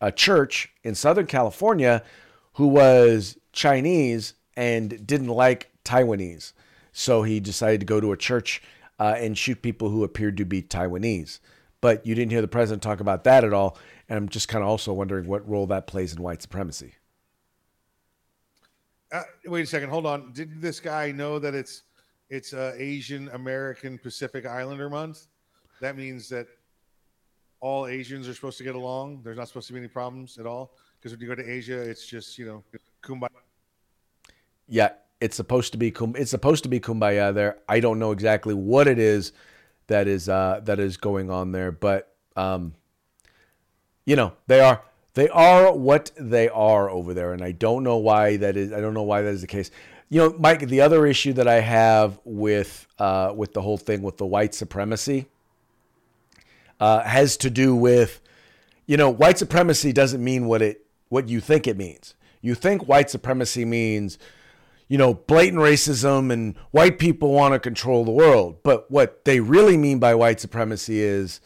a 0.00 0.12
church 0.12 0.72
in 0.84 0.94
Southern 0.94 1.26
California 1.26 2.04
who 2.52 2.68
was 2.68 3.38
Chinese 3.52 4.34
and 4.56 5.04
didn't 5.04 5.28
like 5.28 5.72
Taiwanese. 5.84 6.52
So 6.92 7.24
he 7.24 7.40
decided 7.40 7.80
to 7.80 7.86
go 7.86 8.00
to 8.00 8.12
a 8.12 8.16
church 8.16 8.62
uh, 9.00 9.16
and 9.18 9.36
shoot 9.36 9.62
people 9.62 9.90
who 9.90 10.04
appeared 10.04 10.36
to 10.36 10.44
be 10.44 10.62
Taiwanese. 10.62 11.40
But 11.86 12.04
you 12.04 12.16
didn't 12.16 12.32
hear 12.32 12.40
the 12.40 12.48
president 12.48 12.82
talk 12.82 12.98
about 12.98 13.22
that 13.22 13.44
at 13.44 13.52
all. 13.52 13.78
And 14.08 14.16
I'm 14.16 14.28
just 14.28 14.48
kind 14.48 14.64
of 14.64 14.68
also 14.68 14.92
wondering 14.92 15.28
what 15.28 15.48
role 15.48 15.68
that 15.68 15.86
plays 15.86 16.12
in 16.12 16.20
white 16.20 16.42
supremacy. 16.42 16.94
Uh, 19.12 19.22
wait 19.44 19.62
a 19.62 19.66
second. 19.66 19.90
Hold 19.90 20.04
on. 20.04 20.32
Did 20.32 20.60
this 20.60 20.80
guy 20.80 21.12
know 21.12 21.38
that 21.38 21.54
it's 21.54 21.84
it's 22.28 22.52
uh, 22.52 22.74
Asian 22.76 23.28
American 23.28 23.98
Pacific 23.98 24.46
Islander 24.46 24.90
month? 24.90 25.28
That 25.80 25.96
means 25.96 26.28
that 26.30 26.48
all 27.60 27.86
Asians 27.86 28.26
are 28.26 28.34
supposed 28.34 28.58
to 28.58 28.64
get 28.64 28.74
along. 28.74 29.20
There's 29.22 29.36
not 29.36 29.46
supposed 29.46 29.68
to 29.68 29.72
be 29.72 29.78
any 29.78 29.86
problems 29.86 30.38
at 30.38 30.46
all. 30.46 30.72
Because 30.98 31.12
when 31.12 31.20
you 31.20 31.28
go 31.28 31.36
to 31.36 31.48
Asia, 31.48 31.78
it's 31.78 32.04
just 32.04 32.36
you 32.36 32.46
know 32.46 32.64
kumbaya. 33.00 33.28
Yeah, 34.66 34.88
it's 35.20 35.36
supposed 35.36 35.70
to 35.70 35.78
be 35.78 35.94
it's 36.16 36.32
supposed 36.32 36.64
to 36.64 36.68
be 36.68 36.80
kumbaya 36.80 37.32
there. 37.32 37.58
I 37.68 37.78
don't 37.78 38.00
know 38.00 38.10
exactly 38.10 38.54
what 38.54 38.88
it 38.88 38.98
is 38.98 39.30
that 39.88 40.08
is 40.08 40.28
uh, 40.28 40.60
that 40.64 40.78
is 40.78 40.96
going 40.96 41.30
on 41.30 41.52
there, 41.52 41.72
but 41.72 42.12
um, 42.36 42.74
you 44.04 44.16
know 44.16 44.32
they 44.46 44.60
are 44.60 44.82
they 45.14 45.28
are 45.28 45.72
what 45.72 46.10
they 46.16 46.48
are 46.48 46.90
over 46.90 47.14
there, 47.14 47.32
and 47.32 47.42
I 47.42 47.52
don't 47.52 47.82
know 47.82 47.96
why 47.96 48.36
that 48.36 48.56
is. 48.56 48.72
I 48.72 48.80
don't 48.80 48.94
know 48.94 49.02
why 49.02 49.22
that 49.22 49.32
is 49.32 49.40
the 49.40 49.46
case. 49.46 49.70
You 50.08 50.20
know, 50.20 50.36
Mike. 50.38 50.60
The 50.68 50.80
other 50.80 51.06
issue 51.06 51.32
that 51.34 51.48
I 51.48 51.60
have 51.60 52.18
with 52.24 52.86
uh, 52.98 53.32
with 53.34 53.52
the 53.52 53.62
whole 53.62 53.78
thing 53.78 54.02
with 54.02 54.18
the 54.18 54.26
white 54.26 54.54
supremacy 54.54 55.26
uh, 56.80 57.02
has 57.02 57.36
to 57.38 57.50
do 57.50 57.74
with 57.74 58.20
you 58.86 58.96
know 58.96 59.10
white 59.10 59.38
supremacy 59.38 59.92
doesn't 59.92 60.22
mean 60.22 60.46
what 60.46 60.62
it 60.62 60.84
what 61.08 61.28
you 61.28 61.40
think 61.40 61.66
it 61.66 61.76
means. 61.76 62.14
You 62.40 62.54
think 62.54 62.86
white 62.86 63.10
supremacy 63.10 63.64
means 63.64 64.18
you 64.88 64.98
know, 64.98 65.14
blatant 65.14 65.60
racism 65.60 66.32
and 66.32 66.56
white 66.70 66.98
people 66.98 67.32
want 67.32 67.54
to 67.54 67.58
control 67.58 68.04
the 68.04 68.10
world. 68.10 68.62
But 68.62 68.90
what 68.90 69.24
they 69.24 69.40
really 69.40 69.76
mean 69.76 69.98
by 69.98 70.14
white 70.14 70.40
supremacy 70.40 71.00
is, 71.00 71.40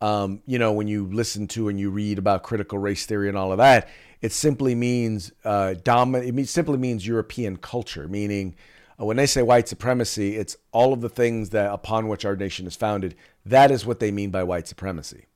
um, 0.00 0.42
you 0.46 0.58
know, 0.58 0.72
when 0.72 0.88
you 0.88 1.06
listen 1.06 1.48
to 1.48 1.68
and 1.68 1.80
you 1.80 1.90
read 1.90 2.18
about 2.18 2.42
critical 2.42 2.78
race 2.78 3.06
theory 3.06 3.28
and 3.28 3.36
all 3.36 3.52
of 3.52 3.58
that, 3.58 3.88
it 4.20 4.32
simply 4.32 4.74
means 4.74 5.32
uh, 5.44 5.74
dominant. 5.82 6.38
It 6.38 6.48
simply 6.48 6.78
means 6.78 7.06
European 7.06 7.56
culture, 7.56 8.08
meaning 8.08 8.54
uh, 9.00 9.06
when 9.06 9.16
they 9.16 9.26
say 9.26 9.42
white 9.42 9.68
supremacy, 9.68 10.36
it's 10.36 10.56
all 10.70 10.92
of 10.92 11.00
the 11.00 11.08
things 11.08 11.50
that 11.50 11.72
upon 11.72 12.08
which 12.08 12.24
our 12.24 12.36
nation 12.36 12.66
is 12.66 12.76
founded. 12.76 13.14
That 13.46 13.70
is 13.70 13.86
what 13.86 14.00
they 14.00 14.12
mean 14.12 14.30
by 14.30 14.42
white 14.42 14.68
supremacy. 14.68 15.26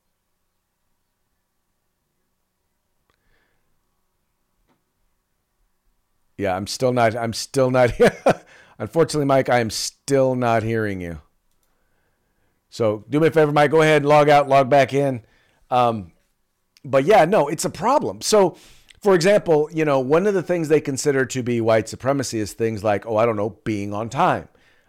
Yeah, 6.36 6.54
I'm 6.54 6.66
still 6.66 6.92
not. 6.92 7.16
I'm 7.16 7.32
still 7.32 7.70
not. 7.70 7.92
Unfortunately, 8.78 9.26
Mike, 9.26 9.48
I 9.48 9.60
am 9.60 9.70
still 9.70 10.34
not 10.34 10.62
hearing 10.62 11.00
you. 11.00 11.20
So 12.68 13.04
do 13.08 13.20
me 13.20 13.28
a 13.28 13.30
favor, 13.30 13.52
Mike. 13.52 13.70
Go 13.70 13.80
ahead 13.80 14.02
and 14.02 14.08
log 14.08 14.28
out, 14.28 14.48
log 14.48 14.68
back 14.68 14.92
in. 14.92 15.22
Um, 15.70 16.12
but 16.84 17.04
yeah, 17.04 17.24
no, 17.24 17.48
it's 17.48 17.64
a 17.64 17.70
problem. 17.70 18.20
So, 18.20 18.56
for 19.02 19.14
example, 19.14 19.68
you 19.72 19.84
know, 19.84 20.00
one 20.00 20.26
of 20.26 20.34
the 20.34 20.42
things 20.42 20.68
they 20.68 20.80
consider 20.80 21.24
to 21.26 21.42
be 21.42 21.60
white 21.60 21.88
supremacy 21.88 22.38
is 22.38 22.52
things 22.52 22.84
like, 22.84 23.06
oh, 23.06 23.16
I 23.16 23.24
don't 23.24 23.36
know, 23.36 23.58
being 23.64 23.94
on 23.94 24.08
time. 24.10 24.48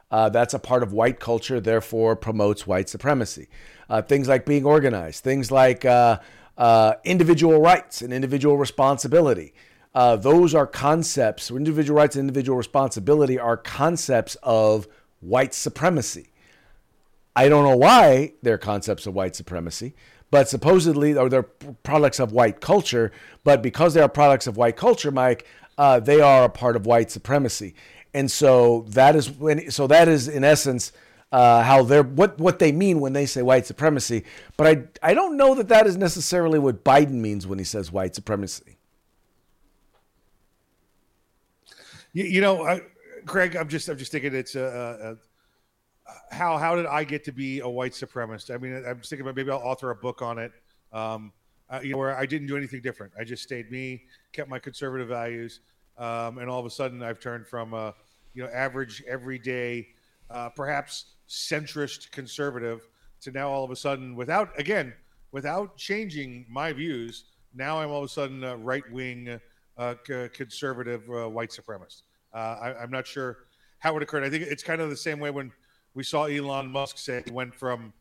Uh, 0.10 0.30
that's 0.30 0.54
a 0.54 0.60
part 0.60 0.84
of 0.84 0.94
white 0.94 1.20
culture, 1.20 1.60
therefore 1.60 2.16
promotes 2.16 2.68
white 2.68 2.89
supremacy. 2.89 3.48
Uh, 3.89 4.01
things 4.01 4.27
like 4.27 4.46
being 4.46 4.66
organized, 4.66 5.24
things 5.24 5.51
like 5.51 5.86
uh, 5.86 6.20
uh 6.58 6.96
individual 7.04 7.62
rights 7.62 8.01
and 8.01 8.12
individual 8.12 8.58
responsibility. 8.58 9.54
Uh, 9.98 10.16
those 10.16 10.54
are 10.54 10.68
concepts, 10.68 11.50
individual 11.50 11.98
rights 11.98 12.16
and 12.16 12.30
individual 12.30 12.56
responsibility 12.56 13.39
are 13.39 13.58
concepts 13.58 14.38
of 14.44 14.88
white 15.22 15.56
supremacy. 15.56 16.30
I 17.36 17.50
don't 17.50 17.63
know 17.63 17.75
why 17.75 18.34
they're 18.44 18.60
concepts 18.60 19.08
of 19.08 19.16
white 19.16 19.36
supremacy, 19.36 19.96
but 20.30 20.48
supposedly, 20.48 21.18
or 21.18 21.30
they're 21.30 21.42
products 21.42 22.20
of 22.20 22.32
white 22.32 22.62
culture. 22.62 23.12
But 23.44 23.63
because 23.63 23.96
they 23.96 24.01
are 24.01 24.08
products 24.08 24.46
of 24.46 24.56
white 24.56 24.75
culture, 24.75 25.10
Mike, 25.10 25.48
uh, 25.80 26.00
they 26.00 26.22
are 26.22 26.44
a 26.44 26.50
part 26.50 26.75
of 26.75 26.86
white 26.86 27.10
supremacy, 27.10 27.74
and 28.13 28.30
so 28.30 28.86
that 28.89 29.16
is 29.16 29.32
when. 29.32 29.72
So 29.72 29.88
that 29.88 30.08
is 30.08 30.27
in 30.27 30.44
essence. 30.44 30.92
Uh, 31.32 31.63
how 31.63 31.82
they're 31.82 32.04
what 32.04 32.38
what 32.38 32.60
they 32.60 32.72
mean 32.72 33.00
when 33.00 33.13
they 33.13 33.25
say 33.25 33.42
white 33.42 33.66
supremacy, 33.66 34.25
but 34.58 34.68
I 34.68 35.10
I 35.10 35.13
don't 35.16 35.38
know 35.38 35.56
that 35.56 35.70
that 35.70 35.88
is 35.88 35.98
necessarily 35.98 36.60
what 36.60 36.84
Biden 36.84 37.16
means 37.16 37.48
when 37.48 37.58
he 37.58 37.66
says 37.66 37.92
white 37.92 38.13
supremacy. 38.13 38.76
You, 42.18 42.24
you 42.24 42.42
know, 42.42 42.66
I, 42.66 42.82
Craig, 43.28 43.56
I'm 43.56 43.68
just 43.68 43.88
I'm 43.90 43.98
just 43.98 44.12
thinking 44.12 44.34
it's 44.34 44.56
a, 44.56 45.18
a, 46.10 46.36
how 46.36 46.58
how 46.58 46.76
did 46.76 46.88
I 46.88 47.04
get 47.04 47.24
to 47.26 47.32
be 47.32 47.60
a 47.60 47.70
white 47.70 47.92
supremacist? 47.92 48.52
I 48.52 48.58
mean, 48.58 48.74
I'm 48.74 49.02
thinking 49.02 49.22
about 49.22 49.36
maybe 49.36 49.52
I'll 49.52 49.60
author 49.60 49.92
a 49.92 49.96
book 49.96 50.24
on 50.24 50.40
it. 50.40 50.52
Um, 50.92 51.32
uh, 51.70 51.80
you 51.84 51.92
know, 51.92 52.00
where 52.00 52.18
I 52.18 52.26
didn't 52.26 52.48
do 52.48 52.58
anything 52.58 52.82
different. 52.82 53.14
I 53.20 53.24
just 53.24 53.44
stayed 53.44 53.70
me, 53.70 54.06
kept 54.32 54.50
my 54.50 54.58
conservative 54.58 55.10
values, 55.10 55.60
um, 56.00 56.40
and 56.40 56.50
all 56.50 56.60
of 56.60 56.66
a 56.66 56.72
sudden 56.72 57.04
I've 57.04 57.20
turned 57.20 57.46
from 57.46 57.76
a 57.76 57.94
you 58.34 58.42
know 58.42 58.50
average 58.50 59.04
everyday, 59.08 59.90
uh, 60.32 60.50
perhaps 60.50 61.18
centrist 61.30 62.10
conservative 62.10 62.88
to 63.22 63.32
now 63.32 63.48
all 63.48 63.64
of 63.64 63.70
a 63.70 63.76
sudden 63.76 64.16
without 64.16 64.60
again 64.60 64.92
without 65.32 65.78
changing 65.78 66.48
my 66.50 66.74
views. 66.74 67.26
Now 67.54 67.80
I'm 67.80 67.92
all 67.92 68.00
of 68.00 68.06
a 68.06 68.12
sudden 68.12 68.44
a 68.44 68.58
right 68.58 68.92
wing 68.92 69.40
uh, 69.78 69.94
c- 70.08 70.30
conservative 70.34 71.08
uh, 71.12 71.30
white 71.30 71.52
supremacist. 71.52 72.02
Uh, 72.34 72.38
I, 72.38 72.74
I'm 72.81 72.91
not 72.91 73.07
sure 73.07 73.38
how 73.79 73.96
it 73.98 74.03
occurred. 74.03 74.24
I 74.24 74.29
think 74.29 74.43
it's 74.43 74.63
kind 74.63 74.81
of 74.81 74.89
the 74.89 74.98
same 74.98 75.19
way 75.19 75.29
when 75.29 75.51
we 75.93 76.03
saw 76.03 76.25
Elon 76.25 76.72
Musk 76.72 76.98
say 76.98 77.24
he 77.25 77.31
went 77.31 77.53
from, 77.53 77.93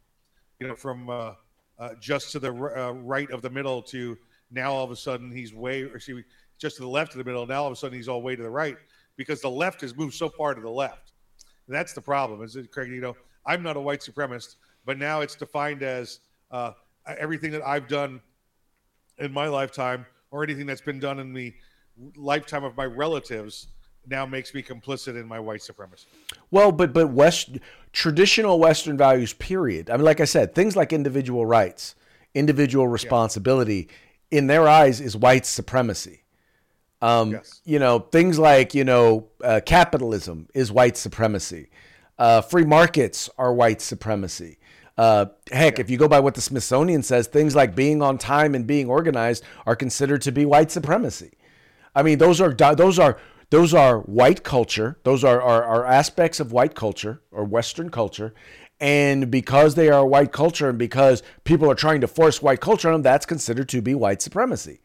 you 0.60 0.68
know, 0.68 0.74
from 0.74 1.08
uh, 1.08 1.32
uh, 1.78 1.90
just 2.00 2.32
to 2.32 2.38
the 2.38 2.52
right 2.52 3.30
of 3.30 3.42
the 3.42 3.50
middle 3.50 3.82
to 3.82 4.16
now 4.50 4.72
all 4.72 4.84
of 4.84 4.90
a 4.90 4.96
sudden 4.96 5.30
he's 5.30 5.54
way, 5.54 5.82
or 5.82 6.00
me, 6.08 6.24
just 6.58 6.76
to 6.76 6.82
the 6.82 6.88
left 6.88 7.12
of 7.12 7.18
the 7.18 7.24
middle. 7.24 7.46
Now 7.46 7.62
all 7.62 7.66
of 7.66 7.72
a 7.72 7.76
sudden 7.76 7.96
he's 7.96 8.08
all 8.08 8.22
way 8.22 8.36
to 8.36 8.42
the 8.42 8.50
right 8.50 8.76
because 9.16 9.40
the 9.40 9.50
left 9.50 9.80
has 9.80 9.96
moved 9.96 10.14
so 10.14 10.28
far 10.28 10.54
to 10.54 10.60
the 10.60 10.70
left. 10.70 11.12
That's 11.68 11.92
the 11.92 12.00
problem. 12.00 12.42
Is 12.42 12.54
it, 12.56 12.70
Craig? 12.70 12.90
You 12.90 13.00
know, 13.00 13.16
I'm 13.44 13.62
not 13.62 13.76
a 13.76 13.80
white 13.80 14.00
supremacist, 14.00 14.56
but 14.84 14.98
now 14.98 15.20
it's 15.20 15.34
defined 15.34 15.82
as 15.82 16.20
uh, 16.50 16.72
everything 17.06 17.50
that 17.52 17.66
I've 17.66 17.88
done 17.88 18.20
in 19.18 19.32
my 19.32 19.48
lifetime 19.48 20.06
or 20.30 20.44
anything 20.44 20.66
that's 20.66 20.80
been 20.80 21.00
done 21.00 21.18
in 21.18 21.32
the 21.32 21.54
lifetime 22.16 22.62
of 22.62 22.76
my 22.76 22.84
relatives 22.84 23.68
now 24.08 24.26
makes 24.26 24.54
me 24.54 24.62
complicit 24.62 25.20
in 25.20 25.26
my 25.26 25.40
white 25.40 25.62
supremacy. 25.62 26.06
Well, 26.50 26.72
but 26.72 26.92
but 26.92 27.10
West 27.10 27.58
traditional 27.92 28.58
Western 28.58 28.96
values, 28.96 29.32
period. 29.32 29.90
I 29.90 29.96
mean, 29.96 30.04
like 30.04 30.20
I 30.20 30.24
said, 30.24 30.54
things 30.54 30.76
like 30.76 30.92
individual 30.92 31.46
rights, 31.46 31.94
individual 32.34 32.88
responsibility, 32.88 33.88
in 34.30 34.46
their 34.46 34.68
eyes, 34.68 35.00
is 35.00 35.16
white 35.16 35.46
supremacy. 35.46 36.24
Um, 37.02 37.32
Yes. 37.32 37.60
You 37.64 37.78
know, 37.78 37.98
things 37.98 38.38
like 38.38 38.74
you 38.74 38.84
know, 38.84 39.28
uh, 39.42 39.60
capitalism 39.64 40.48
is 40.54 40.72
white 40.72 40.96
supremacy. 40.96 41.68
Uh, 42.18 42.40
free 42.40 42.64
markets 42.64 43.28
are 43.36 43.52
white 43.52 43.82
supremacy. 43.82 44.58
Uh, 44.96 45.26
heck, 45.52 45.78
if 45.78 45.90
you 45.90 45.98
go 45.98 46.08
by 46.08 46.20
what 46.20 46.34
the 46.34 46.40
Smithsonian 46.40 47.02
says, 47.02 47.26
things 47.26 47.54
like 47.54 47.74
being 47.74 48.00
on 48.00 48.16
time 48.16 48.54
and 48.54 48.66
being 48.66 48.88
organized 48.88 49.44
are 49.66 49.76
considered 49.76 50.22
to 50.22 50.32
be 50.32 50.46
white 50.46 50.70
supremacy. 50.70 51.32
I 51.94 52.02
mean, 52.02 52.18
those 52.18 52.40
are 52.40 52.52
those 52.54 52.98
are 52.98 53.18
those 53.50 53.72
are 53.72 54.00
white 54.00 54.42
culture. 54.42 54.98
Those 55.04 55.22
are, 55.22 55.40
are, 55.40 55.64
are 55.64 55.86
aspects 55.86 56.40
of 56.40 56.52
white 56.52 56.74
culture 56.74 57.22
or 57.30 57.44
Western 57.44 57.90
culture. 57.90 58.34
And 58.80 59.30
because 59.30 59.74
they 59.74 59.88
are 59.88 60.04
white 60.04 60.32
culture 60.32 60.68
and 60.68 60.78
because 60.78 61.22
people 61.44 61.70
are 61.70 61.74
trying 61.74 62.00
to 62.02 62.08
force 62.08 62.42
white 62.42 62.60
culture 62.60 62.88
on 62.88 62.94
them, 62.94 63.02
that's 63.02 63.24
considered 63.24 63.68
to 63.70 63.80
be 63.80 63.94
white 63.94 64.20
supremacy. 64.20 64.80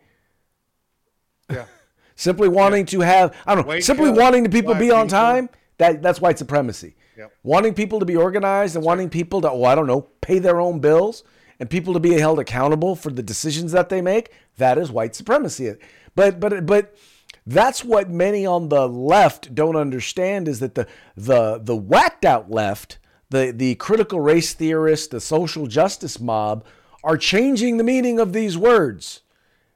Yeah. 1.50 1.66
Simply 2.16 2.48
wanting 2.48 2.86
to 2.88 3.02
have, 3.02 3.36
I 3.48 3.56
don't 3.56 3.68
know, 3.68 3.80
simply 3.80 4.12
wanting 4.12 4.44
the 4.44 4.50
people 4.50 4.76
be 4.76 4.92
on 4.92 5.08
people. 5.08 5.20
time, 5.20 5.50
that, 5.80 6.04
that's 6.04 6.22
white 6.22 6.38
supremacy. 6.38 6.96
Yep. 7.18 7.32
Wanting 7.42 7.74
people 7.74 8.00
to 8.00 8.06
be 8.06 8.16
organized 8.16 8.76
and 8.76 8.86
wanting 8.86 9.10
people 9.10 9.42
to, 9.42 9.50
oh, 9.50 9.64
I 9.64 9.74
don't 9.74 9.88
know, 9.88 10.02
pay 10.22 10.38
their 10.38 10.62
own 10.62 10.82
bills 10.82 11.24
and 11.60 11.68
people 11.68 11.94
to 11.94 12.00
be 12.00 12.20
held 12.20 12.38
accountable 12.38 12.96
for 12.96 13.12
the 13.12 13.24
decisions 13.24 13.72
that 13.72 13.90
they 13.90 14.02
make, 14.02 14.32
that 14.58 14.78
is 14.78 14.92
white 14.92 15.16
supremacy. 15.16 15.74
But, 16.14 16.40
but, 16.40 16.66
but, 16.68 16.96
that's 17.46 17.84
what 17.84 18.10
many 18.10 18.46
on 18.46 18.70
the 18.70 18.88
left 18.88 19.54
don't 19.56 19.76
understand 19.76 20.48
is 20.48 20.60
that 20.60 20.76
the 20.76 20.88
the 21.16 21.60
the 21.62 21.76
whacked 21.76 22.26
out 22.26 22.52
left, 22.52 23.00
the 23.30 23.52
the 23.56 23.76
critical 23.76 24.20
race 24.20 24.54
theorists, 24.54 25.08
the 25.08 25.20
social 25.22 25.68
justice 25.68 26.20
mob 26.20 26.64
are 27.04 27.18
changing 27.18 27.78
the 27.78 27.84
meaning 27.84 28.20
of 28.20 28.32
these 28.34 28.58
words. 28.58 29.22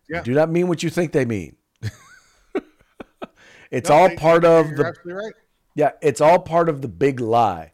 Yeah. 0.08 0.20
They 0.20 0.26
do 0.26 0.34
not 0.36 0.52
mean 0.52 0.68
what 0.68 0.84
you 0.84 0.90
think 0.92 1.12
they 1.12 1.26
mean. 1.26 1.56
it's 3.72 3.90
No, 3.90 3.96
all 3.96 4.06
I- 4.10 4.16
part 4.16 4.46
of 4.46 4.76
the 4.76 4.94
right. 5.06 5.34
yeah, 5.76 5.92
it's 6.02 6.22
all 6.22 6.40
part 6.40 6.70
of 6.70 6.82
the 6.82 6.88
big 6.88 7.20
lie. 7.20 7.72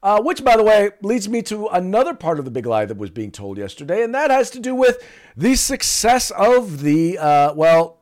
Uh, 0.00 0.22
which, 0.22 0.44
by 0.44 0.56
the 0.56 0.62
way, 0.62 0.90
leads 1.02 1.28
me 1.28 1.42
to 1.42 1.66
another 1.68 2.14
part 2.14 2.38
of 2.38 2.44
the 2.44 2.52
big 2.52 2.64
lie 2.66 2.84
that 2.84 2.96
was 2.96 3.10
being 3.10 3.32
told 3.32 3.58
yesterday, 3.58 4.04
and 4.04 4.14
that 4.14 4.30
has 4.30 4.48
to 4.50 4.60
do 4.60 4.72
with 4.72 5.02
the 5.36 5.56
success 5.56 6.30
of 6.30 6.82
the, 6.82 7.18
uh, 7.18 7.52
well, 7.54 7.97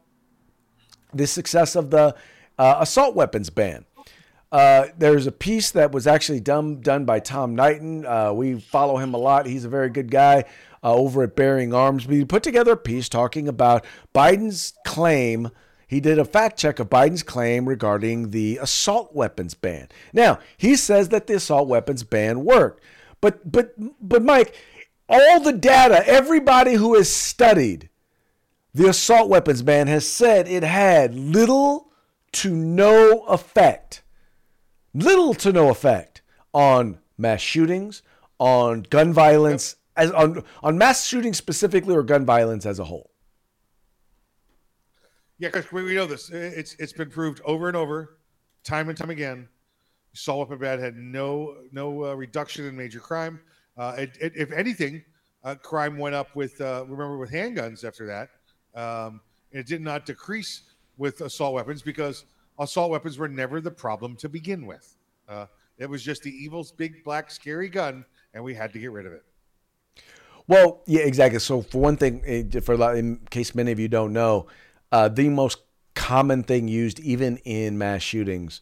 the 1.16 1.26
success 1.26 1.76
of 1.76 1.90
the 1.90 2.14
uh, 2.58 2.76
assault 2.80 3.14
weapons 3.14 3.50
ban. 3.50 3.84
Uh, 4.52 4.86
there's 4.96 5.26
a 5.26 5.32
piece 5.32 5.72
that 5.72 5.92
was 5.92 6.06
actually 6.06 6.40
done 6.40 6.80
done 6.80 7.04
by 7.04 7.18
Tom 7.20 7.54
Knighton. 7.54 8.06
Uh, 8.06 8.32
we 8.32 8.60
follow 8.60 8.96
him 8.96 9.12
a 9.12 9.18
lot. 9.18 9.46
He's 9.46 9.64
a 9.64 9.68
very 9.68 9.90
good 9.90 10.10
guy 10.10 10.44
uh, 10.82 10.94
over 10.94 11.24
at 11.24 11.34
Bearing 11.34 11.74
Arms. 11.74 12.04
He 12.04 12.24
put 12.24 12.42
together 12.42 12.72
a 12.72 12.76
piece 12.76 13.08
talking 13.08 13.48
about 13.48 13.84
Biden's 14.14 14.74
claim. 14.86 15.50
He 15.88 16.00
did 16.00 16.18
a 16.18 16.24
fact 16.24 16.58
check 16.58 16.78
of 16.78 16.88
Biden's 16.88 17.22
claim 17.22 17.68
regarding 17.68 18.30
the 18.30 18.58
assault 18.62 19.14
weapons 19.14 19.54
ban. 19.54 19.88
Now 20.12 20.38
he 20.56 20.76
says 20.76 21.08
that 21.10 21.26
the 21.26 21.34
assault 21.34 21.68
weapons 21.68 22.04
ban 22.04 22.44
worked, 22.44 22.82
but 23.20 23.50
but 23.50 23.74
but 24.00 24.22
Mike, 24.22 24.54
all 25.08 25.40
the 25.40 25.52
data, 25.52 26.06
everybody 26.06 26.74
who 26.74 26.94
has 26.94 27.12
studied 27.12 27.90
the 28.76 28.90
assault 28.90 29.30
weapons 29.30 29.62
ban 29.62 29.86
has 29.86 30.06
said 30.06 30.46
it 30.46 30.62
had 30.62 31.14
little 31.14 31.90
to 32.32 32.54
no 32.54 33.22
effect, 33.22 34.02
little 34.92 35.32
to 35.32 35.50
no 35.50 35.70
effect 35.70 36.20
on 36.52 36.98
mass 37.16 37.40
shootings, 37.40 38.02
on 38.38 38.82
gun 38.82 39.14
violence, 39.14 39.76
as 39.96 40.10
on 40.10 40.44
on 40.62 40.76
mass 40.76 41.06
shootings 41.06 41.38
specifically, 41.38 41.96
or 41.96 42.02
gun 42.02 42.26
violence 42.26 42.66
as 42.66 42.78
a 42.78 42.84
whole. 42.84 43.12
Yeah, 45.38 45.48
because 45.48 45.72
we, 45.72 45.82
we 45.82 45.94
know 45.94 46.04
this. 46.04 46.28
It's 46.28 46.74
it's 46.74 46.92
been 46.92 47.08
proved 47.08 47.40
over 47.46 47.68
and 47.68 47.76
over, 47.78 48.18
time 48.62 48.90
and 48.90 48.98
time 48.98 49.08
again. 49.08 49.48
Assault 50.14 50.50
weapon 50.50 50.58
ban 50.58 50.80
had 50.80 50.96
no 50.96 51.56
no 51.72 52.04
uh, 52.04 52.14
reduction 52.14 52.66
in 52.66 52.76
major 52.76 53.00
crime. 53.00 53.40
Uh, 53.78 53.94
it, 53.96 54.18
it, 54.20 54.32
if 54.36 54.52
anything, 54.52 55.02
uh, 55.44 55.54
crime 55.54 55.96
went 55.96 56.14
up 56.14 56.36
with 56.36 56.60
uh, 56.60 56.84
remember 56.86 57.16
with 57.16 57.30
handguns 57.30 57.82
after 57.82 58.06
that. 58.08 58.28
Um, 58.76 59.20
it 59.50 59.66
did 59.66 59.80
not 59.80 60.06
decrease 60.06 60.62
with 60.98 61.22
assault 61.22 61.54
weapons 61.54 61.82
because 61.82 62.24
assault 62.58 62.90
weapons 62.90 63.18
were 63.18 63.28
never 63.28 63.60
the 63.60 63.70
problem 63.70 64.14
to 64.16 64.28
begin 64.28 64.66
with. 64.66 64.96
Uh, 65.28 65.46
it 65.78 65.88
was 65.88 66.02
just 66.02 66.22
the 66.22 66.30
evil's 66.30 66.72
big 66.72 67.02
black 67.02 67.30
scary 67.30 67.68
gun, 67.68 68.04
and 68.34 68.44
we 68.44 68.54
had 68.54 68.72
to 68.72 68.78
get 68.78 68.92
rid 68.92 69.06
of 69.06 69.12
it. 69.12 69.24
Well, 70.46 70.82
yeah, 70.86 71.00
exactly. 71.00 71.40
So 71.40 71.62
for 71.62 71.80
one 71.80 71.96
thing, 71.96 72.22
eh, 72.24 72.60
for 72.60 72.94
in 72.94 73.20
case 73.30 73.54
many 73.54 73.72
of 73.72 73.80
you 73.80 73.88
don't 73.88 74.12
know, 74.12 74.46
uh, 74.92 75.08
the 75.08 75.28
most 75.28 75.58
common 75.94 76.42
thing 76.42 76.68
used 76.68 77.00
even 77.00 77.38
in 77.38 77.78
mass 77.78 78.02
shootings 78.02 78.60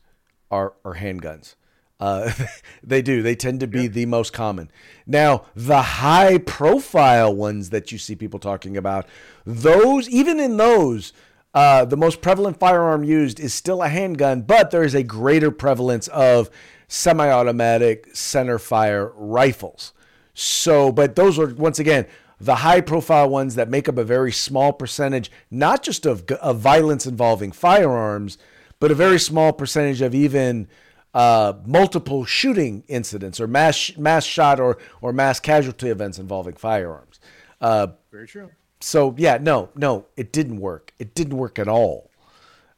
are 0.50 0.74
are 0.84 0.94
handguns. 0.94 1.56
Uh, 2.04 2.30
they 2.82 3.00
do. 3.00 3.22
They 3.22 3.34
tend 3.34 3.60
to 3.60 3.66
be 3.66 3.86
the 3.86 4.04
most 4.04 4.34
common. 4.34 4.70
Now, 5.06 5.46
the 5.54 5.80
high 5.80 6.36
profile 6.36 7.34
ones 7.34 7.70
that 7.70 7.90
you 7.90 7.96
see 7.96 8.14
people 8.14 8.38
talking 8.38 8.76
about, 8.76 9.06
those 9.46 10.06
even 10.10 10.38
in 10.38 10.58
those, 10.58 11.14
uh, 11.54 11.86
the 11.86 11.96
most 11.96 12.20
prevalent 12.20 12.58
firearm 12.58 13.04
used 13.04 13.40
is 13.40 13.54
still 13.54 13.80
a 13.82 13.88
handgun, 13.88 14.42
but 14.42 14.70
there 14.70 14.82
is 14.82 14.94
a 14.94 15.02
greater 15.02 15.50
prevalence 15.50 16.08
of 16.08 16.50
semi-automatic 16.88 18.14
center 18.14 18.58
fire 18.58 19.10
rifles. 19.16 19.94
So, 20.34 20.92
but 20.92 21.16
those 21.16 21.38
are 21.38 21.54
once 21.54 21.78
again 21.78 22.06
the 22.38 22.56
high 22.56 22.82
profile 22.82 23.30
ones 23.30 23.54
that 23.54 23.70
make 23.70 23.88
up 23.88 23.96
a 23.96 24.04
very 24.04 24.32
small 24.32 24.74
percentage, 24.74 25.30
not 25.50 25.82
just 25.82 26.04
of, 26.04 26.30
of 26.32 26.58
violence 26.58 27.06
involving 27.06 27.52
firearms, 27.52 28.36
but 28.78 28.90
a 28.90 28.94
very 28.94 29.18
small 29.18 29.54
percentage 29.54 30.02
of 30.02 30.14
even 30.14 30.68
uh, 31.14 31.52
multiple 31.64 32.24
shooting 32.24 32.82
incidents 32.88 33.40
or 33.40 33.46
mass 33.46 33.96
mass 33.96 34.24
shot 34.24 34.60
or 34.60 34.78
or 35.00 35.12
mass 35.12 35.40
casualty 35.40 35.88
events 35.88 36.18
involving 36.18 36.54
firearms. 36.54 37.20
Uh, 37.60 37.86
Very 38.12 38.26
true. 38.26 38.50
so 38.80 39.14
yeah, 39.16 39.38
no, 39.40 39.70
no, 39.76 40.06
it 40.16 40.32
didn't 40.32 40.60
work. 40.60 40.92
It 40.98 41.14
didn't 41.14 41.36
work 41.36 41.58
at 41.58 41.68
all. 41.68 42.10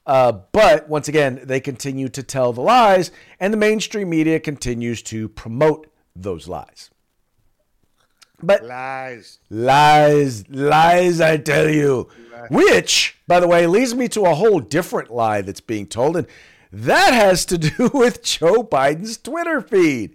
Uh, 0.06 0.30
but 0.52 0.88
once 0.88 1.08
again, 1.08 1.40
they 1.42 1.58
continue 1.58 2.08
to 2.08 2.22
tell 2.22 2.52
the 2.52 2.60
lies, 2.60 3.10
and 3.40 3.52
the 3.52 3.56
mainstream 3.56 4.08
media 4.08 4.38
continues 4.38 5.02
to 5.02 5.28
promote 5.30 5.88
those 6.14 6.46
lies. 6.46 6.90
But 8.42 8.64
Lies. 8.64 9.38
lies, 9.48 10.48
lies, 10.50 11.20
I 11.22 11.38
tell 11.38 11.68
you. 11.70 12.08
Which, 12.50 13.16
by 13.26 13.40
the 13.40 13.48
way, 13.48 13.66
leads 13.66 13.94
me 13.94 14.08
to 14.08 14.26
a 14.26 14.34
whole 14.34 14.60
different 14.60 15.10
lie 15.10 15.40
that's 15.40 15.62
being 15.62 15.86
told, 15.86 16.16
and 16.18 16.26
that 16.84 17.14
has 17.14 17.46
to 17.46 17.58
do 17.58 17.90
with 17.94 18.22
Joe 18.22 18.62
Biden's 18.62 19.16
Twitter 19.16 19.60
feed. 19.60 20.14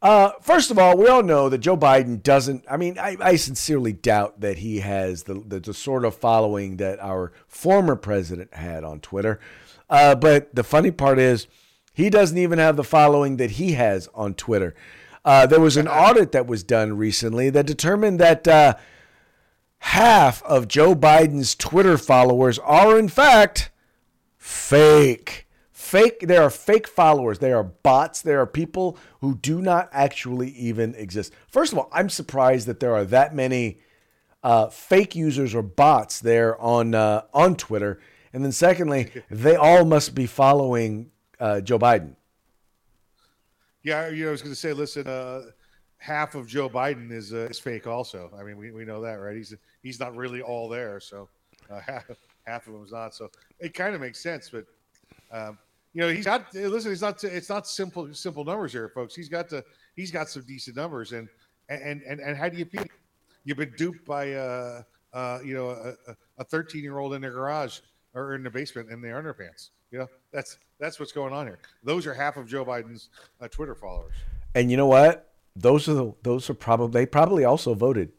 Uh, 0.00 0.30
first 0.40 0.70
of 0.70 0.78
all, 0.78 0.96
we 0.96 1.08
all 1.08 1.22
know 1.22 1.48
that 1.48 1.58
Joe 1.58 1.76
Biden 1.76 2.22
doesn't. 2.22 2.64
I 2.70 2.76
mean, 2.76 2.98
I, 2.98 3.16
I 3.20 3.36
sincerely 3.36 3.92
doubt 3.92 4.40
that 4.40 4.58
he 4.58 4.80
has 4.80 5.24
the, 5.24 5.34
the, 5.34 5.58
the 5.58 5.74
sort 5.74 6.04
of 6.04 6.14
following 6.14 6.76
that 6.76 7.00
our 7.00 7.32
former 7.48 7.96
president 7.96 8.54
had 8.54 8.84
on 8.84 9.00
Twitter. 9.00 9.40
Uh, 9.90 10.14
but 10.14 10.54
the 10.54 10.62
funny 10.62 10.90
part 10.90 11.18
is, 11.18 11.48
he 11.92 12.10
doesn't 12.10 12.38
even 12.38 12.60
have 12.60 12.76
the 12.76 12.84
following 12.84 13.38
that 13.38 13.52
he 13.52 13.72
has 13.72 14.08
on 14.14 14.34
Twitter. 14.34 14.74
Uh, 15.24 15.46
there 15.46 15.60
was 15.60 15.76
an 15.76 15.88
audit 15.88 16.30
that 16.32 16.46
was 16.46 16.62
done 16.62 16.96
recently 16.96 17.50
that 17.50 17.66
determined 17.66 18.20
that 18.20 18.46
uh, 18.46 18.74
half 19.78 20.42
of 20.44 20.68
Joe 20.68 20.94
Biden's 20.94 21.56
Twitter 21.56 21.98
followers 21.98 22.60
are, 22.60 22.98
in 22.98 23.08
fact, 23.08 23.72
fake. 24.38 25.46
Fake. 25.70 26.20
there 26.20 26.42
are 26.42 26.50
fake 26.50 26.86
followers. 26.86 27.38
There 27.38 27.56
are 27.56 27.64
bots. 27.64 28.22
There 28.22 28.40
are 28.40 28.46
people 28.46 28.98
who 29.20 29.36
do 29.36 29.62
not 29.62 29.88
actually 29.92 30.50
even 30.50 30.94
exist. 30.94 31.32
First 31.48 31.72
of 31.72 31.78
all, 31.78 31.88
I'm 31.92 32.10
surprised 32.10 32.66
that 32.66 32.80
there 32.80 32.94
are 32.94 33.04
that 33.04 33.34
many 33.34 33.80
uh, 34.42 34.68
fake 34.68 35.14
users 35.14 35.54
or 35.54 35.62
bots 35.62 36.20
there 36.20 36.60
on 36.60 36.94
uh, 36.94 37.22
on 37.32 37.56
Twitter. 37.56 38.00
And 38.32 38.44
then, 38.44 38.52
secondly, 38.52 39.10
they 39.30 39.56
all 39.56 39.84
must 39.84 40.14
be 40.14 40.26
following 40.26 41.10
uh, 41.40 41.60
Joe 41.60 41.78
Biden. 41.78 42.16
Yeah, 43.82 44.08
you 44.08 44.24
know, 44.24 44.28
I 44.28 44.32
was 44.32 44.42
going 44.42 44.52
to 44.52 44.60
say, 44.60 44.72
listen, 44.72 45.06
uh, 45.06 45.42
half 45.98 46.34
of 46.34 46.46
Joe 46.46 46.68
Biden 46.68 47.10
is 47.10 47.32
uh, 47.32 47.48
is 47.50 47.58
fake. 47.58 47.86
Also, 47.86 48.30
I 48.38 48.42
mean, 48.42 48.56
we, 48.56 48.70
we 48.70 48.84
know 48.84 49.00
that, 49.02 49.14
right? 49.14 49.36
He's 49.36 49.54
he's 49.82 50.00
not 50.00 50.16
really 50.16 50.42
all 50.42 50.68
there, 50.68 51.00
so 51.00 51.28
uh, 51.70 51.80
half 52.48 52.66
of 52.66 52.74
him's 52.74 52.92
not. 52.92 53.14
So 53.14 53.30
it 53.58 53.74
kind 53.74 53.94
of 53.94 54.00
makes 54.00 54.20
sense, 54.20 54.50
but 54.50 54.64
um, 55.30 55.58
you 55.94 56.00
know, 56.00 56.08
he's 56.08 56.24
got 56.24 56.54
listen. 56.54 56.92
It's 56.92 57.02
not 57.02 57.22
it's 57.24 57.48
not 57.48 57.66
simple 57.66 58.12
simple 58.14 58.44
numbers 58.44 58.72
here, 58.72 58.88
folks. 58.88 59.14
He's 59.14 59.28
got 59.28 59.48
to 59.50 59.64
he's 59.96 60.10
got 60.10 60.28
some 60.28 60.42
decent 60.42 60.76
numbers, 60.76 61.12
and 61.12 61.28
and 61.68 62.02
and 62.02 62.20
and 62.20 62.36
how 62.36 62.48
do 62.48 62.56
you 62.56 62.64
feel? 62.64 62.84
You've 63.44 63.56
been 63.56 63.74
duped 63.76 64.04
by 64.04 64.32
uh 64.32 64.82
uh 65.12 65.38
you 65.44 65.54
know 65.54 65.94
a 66.38 66.44
13 66.44 66.82
year 66.82 66.98
old 66.98 67.14
in 67.14 67.22
their 67.22 67.32
garage 67.32 67.80
or 68.14 68.34
in 68.34 68.42
the 68.42 68.50
basement 68.50 68.90
in 68.90 69.00
their 69.00 69.20
underpants. 69.20 69.70
You 69.90 70.00
know, 70.00 70.08
that's 70.32 70.58
that's 70.78 71.00
what's 71.00 71.12
going 71.12 71.32
on 71.32 71.46
here. 71.46 71.58
Those 71.82 72.06
are 72.06 72.14
half 72.14 72.36
of 72.36 72.46
Joe 72.46 72.64
Biden's 72.64 73.08
uh, 73.40 73.48
Twitter 73.48 73.74
followers. 73.74 74.14
And 74.54 74.70
you 74.70 74.76
know 74.76 74.86
what? 74.86 75.32
Those 75.56 75.88
are 75.88 75.94
the 75.94 76.12
those 76.22 76.48
are 76.50 76.54
probably 76.54 77.00
they 77.00 77.06
probably 77.06 77.44
also 77.44 77.74
voted. 77.74 78.12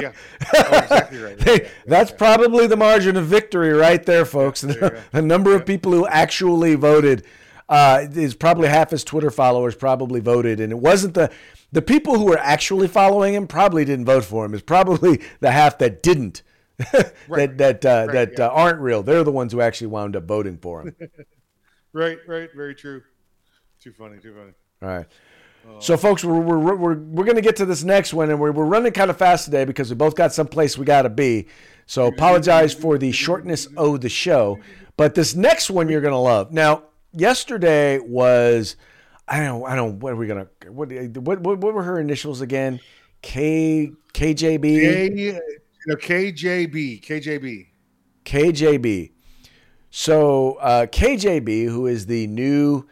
Yeah, 0.02 0.12
oh, 0.54 0.78
exactly 0.78 1.18
right. 1.18 1.36
Yeah, 1.46 1.68
that's 1.86 2.10
yeah. 2.10 2.16
probably 2.16 2.66
the 2.66 2.76
margin 2.76 3.16
of 3.16 3.26
victory 3.26 3.72
right 3.72 4.04
there, 4.04 4.24
folks. 4.24 4.62
there 4.62 5.04
the 5.12 5.22
number 5.22 5.54
of 5.54 5.66
people 5.66 5.92
who 5.92 6.06
actually 6.06 6.74
voted 6.74 7.24
uh, 7.68 8.06
is 8.14 8.34
probably 8.34 8.68
half 8.68 8.90
his 8.90 9.04
Twitter 9.04 9.30
followers 9.30 9.74
probably 9.74 10.20
voted, 10.20 10.60
and 10.60 10.72
it 10.72 10.78
wasn't 10.78 11.14
the 11.14 11.30
the 11.72 11.82
people 11.82 12.18
who 12.18 12.24
were 12.24 12.38
actually 12.38 12.88
following 12.88 13.34
him 13.34 13.46
probably 13.46 13.84
didn't 13.84 14.06
vote 14.06 14.24
for 14.24 14.44
him. 14.44 14.54
It's 14.54 14.62
probably 14.62 15.20
the 15.40 15.52
half 15.52 15.78
that 15.78 16.02
didn't. 16.02 16.42
Right. 17.28 17.56
that 17.58 17.82
that 17.82 17.84
uh, 17.84 18.06
Right, 18.06 18.34
that 18.36 18.40
uh, 18.40 18.50
aren't 18.52 18.80
real. 18.80 19.02
They're 19.02 19.22
the 19.22 19.30
ones 19.30 19.52
who 19.52 19.60
actually 19.60 19.88
wound 19.88 20.16
up 20.16 20.24
voting 20.24 20.56
for 20.56 20.82
him. 20.82 20.96
Right, 21.92 22.18
right, 22.26 22.48
very 22.54 22.74
true. 22.74 23.02
Too 23.80 23.92
funny, 23.92 24.18
too 24.18 24.34
funny. 24.34 24.52
All 24.82 24.98
right. 24.98 25.06
So, 25.78 25.96
folks, 25.96 26.22
we're, 26.24 26.38
we're, 26.38 26.58
we're, 26.58 26.94
we're 26.94 27.24
going 27.24 27.36
to 27.36 27.42
get 27.42 27.56
to 27.56 27.64
this 27.64 27.82
next 27.82 28.12
one, 28.12 28.30
and 28.30 28.38
we're, 28.38 28.52
we're 28.52 28.66
running 28.66 28.92
kind 28.92 29.10
of 29.10 29.16
fast 29.16 29.46
today 29.46 29.64
because 29.64 29.88
we 29.88 29.96
both 29.96 30.14
got 30.14 30.32
someplace 30.32 30.76
we 30.76 30.84
got 30.84 31.02
to 31.02 31.08
be. 31.08 31.48
So, 31.86 32.06
apologize 32.06 32.74
for 32.74 32.98
the 32.98 33.12
shortness 33.12 33.66
of 33.76 34.00
the 34.00 34.10
show. 34.10 34.58
But 34.96 35.14
this 35.14 35.34
next 35.34 35.70
one 35.70 35.88
you're 35.88 36.02
going 36.02 36.12
to 36.12 36.18
love. 36.18 36.52
Now, 36.52 36.84
yesterday 37.12 37.98
was, 37.98 38.76
I 39.26 39.40
don't, 39.40 39.64
I 39.64 39.74
don't, 39.74 40.00
what 40.00 40.12
are 40.12 40.16
we 40.16 40.26
going 40.26 40.46
to, 40.46 40.70
what, 40.72 40.90
what, 41.16 41.40
what, 41.40 41.74
were 41.74 41.82
her 41.82 41.98
initials 41.98 42.42
again? 42.42 42.80
K, 43.22 43.90
KJB? 44.12 44.62
K, 44.62 45.40
KJB, 45.88 47.02
KJB. 47.02 47.66
KJB. 48.24 49.12
So 49.90 50.54
uh, 50.54 50.86
KJB, 50.86 51.64
who 51.64 51.86
is 51.86 52.06
the 52.06 52.26
new, 52.26 52.86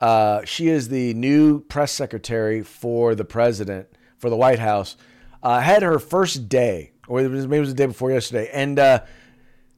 uh, 0.00 0.44
she 0.44 0.68
is 0.68 0.88
the 0.88 1.14
new 1.14 1.60
press 1.60 1.92
secretary 1.92 2.62
for 2.62 3.14
the 3.14 3.24
president 3.24 3.88
for 4.18 4.30
the 4.30 4.36
White 4.36 4.58
House, 4.58 4.96
uh, 5.42 5.60
had 5.60 5.82
her 5.82 5.98
first 5.98 6.48
day, 6.48 6.92
or 7.08 7.20
it 7.20 7.30
was, 7.30 7.46
maybe 7.46 7.58
it 7.58 7.60
was 7.60 7.68
the 7.70 7.74
day 7.74 7.86
before 7.86 8.10
yesterday, 8.10 8.48
and 8.52 8.78
uh, 8.78 9.00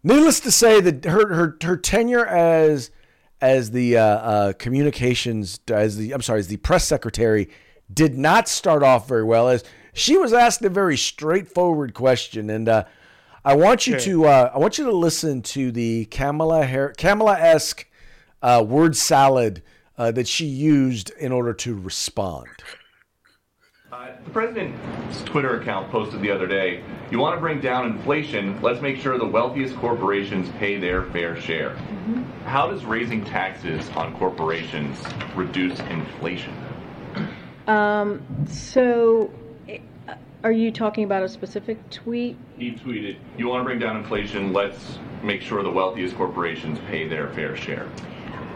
needless 0.02 0.40
to 0.40 0.50
say, 0.50 0.80
that 0.80 1.04
her 1.04 1.34
her 1.34 1.56
her 1.62 1.76
tenure 1.76 2.26
as 2.26 2.90
as 3.40 3.70
the 3.72 3.96
uh, 3.98 4.02
uh, 4.02 4.52
communications 4.54 5.60
as 5.68 5.96
the 5.96 6.12
I'm 6.12 6.22
sorry 6.22 6.40
as 6.40 6.48
the 6.48 6.56
press 6.58 6.84
secretary 6.84 7.50
did 7.92 8.16
not 8.16 8.48
start 8.48 8.82
off 8.82 9.06
very 9.08 9.24
well 9.24 9.48
as 9.48 9.62
she 9.92 10.16
was 10.16 10.32
asked 10.32 10.62
a 10.62 10.68
very 10.70 10.96
straightforward 10.96 11.94
question. 11.94 12.50
And 12.50 12.68
uh, 12.68 12.84
I 13.44 13.54
want 13.56 13.86
you 13.86 13.94
Okay. 13.94 14.04
to 14.06 14.24
uh, 14.26 14.50
I 14.54 14.58
want 14.58 14.78
you 14.78 14.84
to 14.84 14.96
listen 14.96 15.42
to 15.42 15.70
the 15.72 16.06
Kamala 16.06 16.92
Kamala 16.96 17.38
esque 17.38 17.86
uh, 18.42 18.64
word 18.66 18.96
salad 18.96 19.62
uh, 19.98 20.10
that 20.12 20.28
she 20.28 20.46
used 20.46 21.10
in 21.10 21.32
order 21.32 21.52
to 21.52 21.74
respond. 21.74 22.48
Uh, 23.92 24.08
the 24.24 24.30
president's 24.30 25.22
Twitter 25.22 25.60
account 25.60 25.90
posted 25.90 26.20
the 26.20 26.30
other 26.30 26.46
day, 26.46 26.82
you 27.10 27.18
want 27.18 27.36
to 27.36 27.40
bring 27.40 27.60
down 27.60 27.86
inflation, 27.86 28.60
let's 28.60 28.80
make 28.80 28.98
sure 28.98 29.16
the 29.16 29.24
wealthiest 29.24 29.76
corporations 29.76 30.48
pay 30.58 30.78
their 30.78 31.04
fair 31.04 31.40
share. 31.40 31.76
How 32.44 32.68
does 32.68 32.84
raising 32.84 33.24
taxes 33.24 33.88
on 33.90 34.14
corporations 34.16 35.02
reduce 35.34 35.78
inflation? 35.80 36.52
So, 38.48 39.30
eh, 39.68 39.78
are 40.44 40.52
you 40.52 40.70
talking 40.70 41.04
about 41.04 41.22
a 41.22 41.28
specific 41.28 41.88
tweet? 41.90 42.36
He 42.58 42.72
tweeted, 42.72 43.16
you 43.38 43.48
want 43.48 43.60
to 43.60 43.64
bring 43.64 43.78
down 43.78 43.96
inflation, 43.96 44.52
let's 44.52 44.98
make 45.22 45.42
sure 45.42 45.62
the 45.62 45.70
wealthiest 45.70 46.16
corporations 46.16 46.78
pay 46.88 47.08
their 47.08 47.28
fair 47.30 47.56
share. 47.56 47.88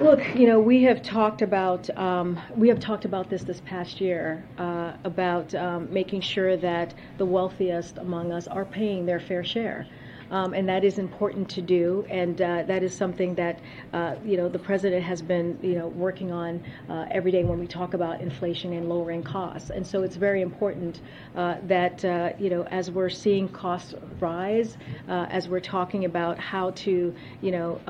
Look, 0.01 0.35
you 0.35 0.47
know, 0.47 0.59
we 0.59 0.83
have 0.85 1.03
talked 1.03 1.43
about 1.43 1.91
um, 1.99 2.41
we 2.57 2.69
have 2.69 2.81
talked 2.81 3.05
about 3.05 3.29
this 3.29 3.43
this 3.43 3.61
past 3.61 4.01
year 4.01 4.43
uh, 4.57 4.95
about 5.05 5.55
um, 5.55 5.93
making 5.93 6.23
sure 6.23 6.57
that 6.57 6.95
the 7.19 7.27
wealthiest 7.27 7.99
among 7.99 8.33
us 8.33 8.49
are 8.49 8.65
paying 8.65 9.05
their 9.05 9.21
fair 9.21 9.45
share. 9.45 9.87
Um, 10.31 10.55
and 10.55 10.69
that 10.69 10.85
is 10.85 10.99
important 10.99 11.49
to 11.51 11.63
do, 11.63 12.07
and 12.09 12.41
uh, 12.41 12.63
that 12.65 12.83
is 12.83 12.97
something 12.97 13.35
that 13.35 13.59
uh, 13.93 14.15
you 14.25 14.37
know 14.37 14.49
the 14.49 14.59
president 14.59 15.03
has 15.03 15.21
been 15.21 15.59
you 15.63 15.75
know 15.75 15.89
working 15.89 16.31
on 16.31 16.63
uh, 16.89 17.07
every 17.11 17.33
day 17.33 17.43
when 17.43 17.59
we 17.59 17.67
talk 17.67 17.95
about 17.95 18.21
inflation 18.21 18.73
and 18.73 18.89
lowering 18.89 19.23
costs. 19.23 19.71
And 19.71 19.85
so 19.85 20.03
it's 20.03 20.17
very 20.17 20.43
important 20.43 21.01
uh, 21.35 21.57
that 21.65 22.05
uh, 22.05 22.31
you 22.39 22.49
know 22.49 22.63
as 22.65 22.91
we're 22.91 23.09
seeing 23.09 23.49
costs 23.49 23.95
rise, 24.21 24.77
uh, 25.09 25.27
as 25.31 25.49
we're 25.49 25.61
talking 25.61 26.05
about 26.05 26.39
how 26.39 26.71
to 26.71 27.15
you 27.41 27.51
know 27.51 27.81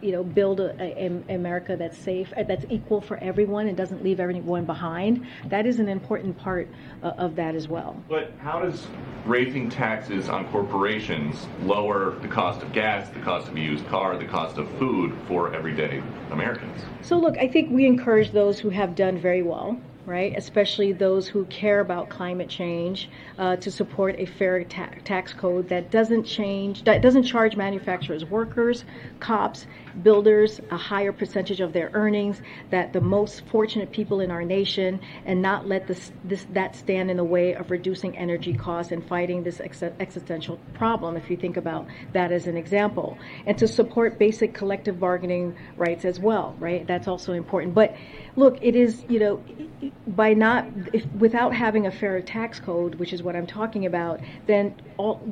you 0.00 0.12
know 0.12 0.24
build 0.24 0.60
a, 0.60 0.74
a, 0.82 1.06
a 1.28 1.34
America 1.34 1.76
that's 1.76 1.98
safe, 1.98 2.32
that's 2.48 2.64
equal 2.70 3.00
for 3.00 3.18
everyone, 3.18 3.68
and 3.68 3.76
doesn't 3.76 4.02
leave 4.02 4.18
everyone 4.18 4.64
behind. 4.64 5.24
That 5.46 5.66
is 5.66 5.78
an 5.78 5.88
important 5.88 6.36
part 6.38 6.68
of 7.02 7.36
that 7.36 7.54
as 7.54 7.68
well. 7.68 8.02
But 8.08 8.32
how 8.40 8.60
does 8.60 8.86
raising 9.26 9.70
taxes 9.70 10.28
on 10.28 10.46
corporations 10.48 11.46
lower 11.62 11.83
the 11.84 12.28
cost 12.28 12.62
of 12.62 12.72
gas, 12.72 13.10
the 13.10 13.20
cost 13.20 13.46
of 13.46 13.56
a 13.56 13.60
used 13.60 13.86
car, 13.88 14.16
the 14.16 14.24
cost 14.24 14.56
of 14.56 14.66
food 14.78 15.12
for 15.28 15.54
everyday 15.54 16.02
Americans? 16.30 16.80
So, 17.02 17.18
look, 17.18 17.36
I 17.36 17.46
think 17.46 17.70
we 17.70 17.84
encourage 17.86 18.32
those 18.32 18.58
who 18.58 18.70
have 18.70 18.94
done 18.94 19.18
very 19.18 19.42
well, 19.42 19.78
right? 20.06 20.34
Especially 20.36 20.92
those 20.92 21.26
who 21.26 21.44
care 21.46 21.80
about 21.80 22.10
climate 22.10 22.48
change, 22.48 23.08
uh, 23.38 23.56
to 23.56 23.70
support 23.70 24.14
a 24.18 24.26
fair 24.26 24.64
ta- 24.64 24.90
tax 25.04 25.32
code 25.32 25.68
that 25.68 25.90
doesn't 25.90 26.24
change, 26.24 26.84
that 26.84 27.02
doesn't 27.02 27.24
charge 27.24 27.56
manufacturers, 27.56 28.24
workers, 28.24 28.84
cops, 29.20 29.66
builders 30.02 30.60
a 30.70 30.76
higher 30.76 31.12
percentage 31.12 31.60
of 31.60 31.72
their 31.72 31.90
earnings, 31.94 32.42
that 32.70 32.92
the 32.92 33.00
most 33.00 33.46
fortunate 33.46 33.92
people 33.92 34.20
in 34.20 34.30
our 34.30 34.44
nation, 34.44 35.00
and 35.24 35.40
not 35.40 35.66
let 35.66 35.86
this, 35.86 36.12
this 36.24 36.46
that 36.50 36.76
stand 36.76 37.10
in 37.10 37.16
the 37.16 37.24
way 37.24 37.54
of 37.54 37.70
reducing 37.70 38.16
energy 38.18 38.52
costs 38.52 38.92
and 38.92 39.06
fighting 39.06 39.42
this 39.42 39.60
ex- 39.60 39.82
existential 39.82 40.58
problem. 40.74 41.16
If 41.16 41.30
you 41.30 41.36
think 41.36 41.56
about 41.56 41.86
that 42.12 42.32
as 42.32 42.46
an 42.46 42.56
example, 42.56 43.18
and 43.46 43.56
to 43.58 43.68
support 43.68 44.18
basic 44.18 44.52
collective 44.54 44.98
bargaining 45.00 45.56
rights 45.76 46.04
as 46.04 46.20
well, 46.20 46.56
right? 46.58 46.86
That's 46.86 47.08
also 47.08 47.32
important. 47.32 47.74
But 47.74 47.96
look, 48.36 48.58
it 48.60 48.76
is 48.76 49.04
you 49.08 49.20
know 49.20 49.42
by 50.06 50.34
not 50.34 50.66
if, 50.92 51.06
without 51.14 51.54
having 51.54 51.86
a 51.86 51.90
fair 51.90 52.20
tax 52.20 52.60
code, 52.60 52.96
which 52.96 53.12
is 53.12 53.22
what 53.22 53.34
I'm 53.34 53.46
talking 53.46 53.86
about, 53.86 54.20
then 54.46 54.74
all 54.98 55.22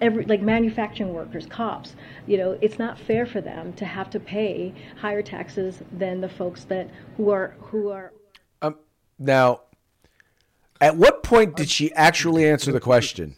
every 0.00 0.24
like 0.24 0.40
manufacturing 0.40 1.12
workers, 1.12 1.46
cops, 1.46 1.94
you 2.26 2.38
know, 2.38 2.58
it's 2.62 2.78
not 2.78 2.98
fair 2.98 3.26
for 3.26 3.40
them 3.40 3.72
to 3.74 3.84
have 3.84 4.08
to 4.10 4.20
pay 4.20 4.72
higher 5.00 5.22
taxes 5.22 5.82
than 5.92 6.20
the 6.20 6.28
folks 6.28 6.64
that 6.64 6.88
who 7.16 7.30
are 7.30 7.54
who 7.60 7.90
are 7.90 8.12
Um, 8.62 8.76
now, 9.18 9.60
At 10.80 10.96
what 10.96 11.22
point 11.22 11.56
did 11.56 11.68
she 11.68 11.92
actually 11.92 12.48
answer 12.48 12.72
the 12.72 12.80
question? 12.80 13.36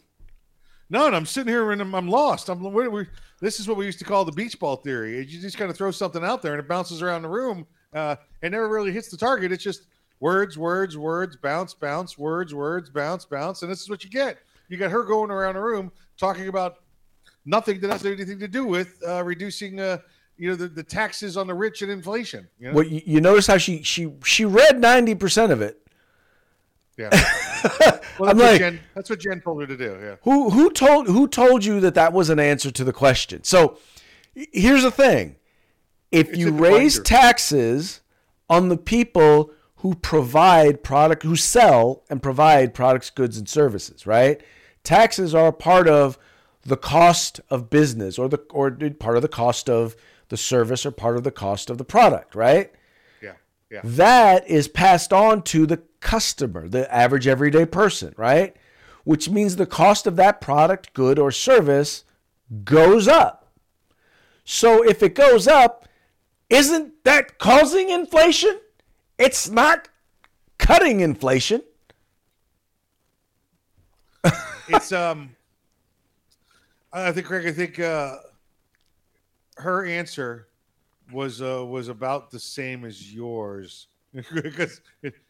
No, 0.88 1.07
and 1.07 1.17
I'm 1.17 1.27
sitting 1.27 1.53
here 1.53 1.73
and 1.73 1.81
I'm, 1.81 1.95
I'm 1.95 2.09
lost. 2.09 2.49
I'm 2.49 2.62
we 2.62 2.87
we 2.87 3.07
this 3.41 3.59
is 3.59 3.67
what 3.67 3.77
we 3.77 3.87
used 3.87 3.99
to 3.99 4.05
call 4.05 4.25
the 4.25 4.33
beach 4.33 4.59
ball 4.61 4.77
theory. 4.77 5.19
You 5.19 5.25
just 5.25 5.59
kind 5.59 5.71
of 5.71 5.77
throw 5.77 5.91
something 5.91 6.23
out 6.23 6.43
there 6.43 6.53
and 6.53 6.61
it 6.61 6.69
bounces 6.69 7.03
around 7.03 7.23
the 7.23 7.29
room. 7.29 7.67
Uh, 7.93 8.15
it 8.43 8.51
never 8.51 8.69
really 8.69 8.93
hits 8.93 9.09
the 9.09 9.17
target. 9.17 9.51
It's 9.51 9.65
just 9.65 9.87
words, 10.23 10.57
words, 10.57 10.97
words, 10.97 11.37
bounce, 11.37 11.75
bounce, 11.75 12.17
words, 12.17 12.55
words, 12.55 12.89
bounce, 12.89 13.25
bounce, 13.25 13.63
and 13.63 13.71
this 13.71 13.83
is 13.83 13.91
what 13.91 14.05
you 14.05 14.09
get. 14.09 14.39
You 14.69 14.77
got 14.77 14.93
her 14.93 15.03
going 15.03 15.33
around 15.33 15.55
the 15.57 15.61
room 15.61 15.91
talking 16.17 16.47
about 16.47 16.77
nothing 17.45 17.81
that 17.81 17.91
has 17.91 18.07
anything 18.07 18.39
to 18.39 18.47
do 18.47 18.65
with 18.65 19.03
uh, 19.07 19.25
reducing, 19.25 19.81
uh, 19.81 19.99
you 20.39 20.49
know, 20.49 20.55
the, 20.55 20.69
the 20.69 20.83
taxes 20.83 21.37
on 21.37 21.49
the 21.49 21.55
rich 21.55 21.83
and 21.83 21.91
inflation. 21.91 22.49
You 22.61 22.69
know? 22.69 22.75
Well, 22.75 22.87
you, 22.87 23.03
you 23.05 23.21
notice 23.21 23.49
how 23.49 23.59
she 23.59 23.83
she 23.83 24.13
she 24.25 24.45
read 24.45 24.81
ninety 24.81 25.17
percent 25.17 25.51
of 25.51 25.61
it. 25.61 25.79
Yeah. 26.97 27.09
well, 27.13 27.21
that's, 27.81 28.07
I'm 28.21 28.27
what 28.29 28.37
like- 28.37 28.61
Jen, 28.61 28.81
that's 28.95 29.11
what 29.11 29.19
Jen 29.19 29.41
told 29.41 29.61
her 29.61 29.67
to 29.67 29.77
do. 29.77 29.99
Yeah. 30.01 30.17
Who 30.23 30.51
who 30.51 30.71
told 30.71 31.09
who 31.09 31.27
told 31.27 31.65
you 31.65 31.81
that 31.81 31.95
that 31.97 32.13
was 32.13 32.31
an 32.31 32.39
answer 32.39 32.71
to 32.71 32.85
the 32.85 32.93
question? 32.93 33.43
So 33.43 33.79
here's 34.35 34.85
the 34.85 34.91
thing: 34.93 35.35
if 36.13 36.29
It's 36.31 36.39
you 36.39 36.53
raise 36.53 36.99
binder. 36.99 37.09
taxes 37.09 38.01
on 38.49 38.69
the 38.69 38.77
people 38.77 39.51
who 39.83 39.97
provide 39.97 40.85
product, 40.85 41.25
who 41.25 41.35
sell 41.35 42.05
and 42.09 42.23
provide 42.23 42.73
products, 42.73 43.11
goods, 43.11 43.37
and 43.37 43.49
services, 43.49 44.07
right? 44.07 44.40
Taxes 44.85 45.35
are 45.35 45.49
a 45.49 45.53
part 45.53 45.88
of 45.88 46.16
the 46.62 46.77
cost 46.77 47.40
of 47.51 47.68
business, 47.68 48.16
or 48.16 48.29
the 48.29 48.38
or 48.51 48.71
part 49.01 49.16
of 49.16 49.23
the 49.23 49.29
cost 49.29 49.68
of 49.68 49.97
the 50.29 50.37
service, 50.37 50.87
or 50.87 50.92
part 50.92 51.16
of 51.16 51.25
the 51.25 51.33
cost 51.33 51.68
of 51.68 51.79
the 51.79 51.85
product, 51.85 52.37
right? 52.37 52.71
Yeah. 53.21 53.33
Yeah. 53.71 53.81
that 53.83 54.49
is 54.49 54.68
passed 54.68 55.12
on 55.12 55.42
to 55.45 55.66
the 55.66 55.83
customer, 55.99 56.68
the 56.68 56.92
average 56.95 57.27
everyday 57.27 57.66
person, 57.66 58.14
right? 58.16 58.55
Which 59.03 59.29
means 59.29 59.57
the 59.57 59.66
cost 59.66 60.07
of 60.07 60.14
that 60.14 60.40
product, 60.40 60.92
good, 60.95 61.18
or 61.18 61.33
service 61.33 62.05
goes 62.62 63.09
up. 63.09 63.51
So 64.45 64.85
if 64.85 65.03
it 65.03 65.16
goes 65.16 65.49
up, 65.49 65.88
isn't 66.49 67.03
that 67.03 67.38
causing 67.38 67.90
inflation? 67.90 68.61
It's 69.23 69.49
not 69.49 69.89
cutting 70.59 70.99
inflation. 70.99 71.63
it's 74.69 74.91
um 74.91 75.37
I 76.93 77.13
think 77.13 77.29
Craig, 77.29 77.47
I 77.47 77.53
think 77.53 77.79
uh 77.79 78.17
her 79.59 79.87
answer 79.87 80.49
was 81.13 81.41
uh 81.41 81.65
was 81.65 81.87
about 81.87 82.33
the 82.33 82.41
same 82.41 82.85
as 82.85 83.15
yours. 83.15 83.87
because 84.35 84.81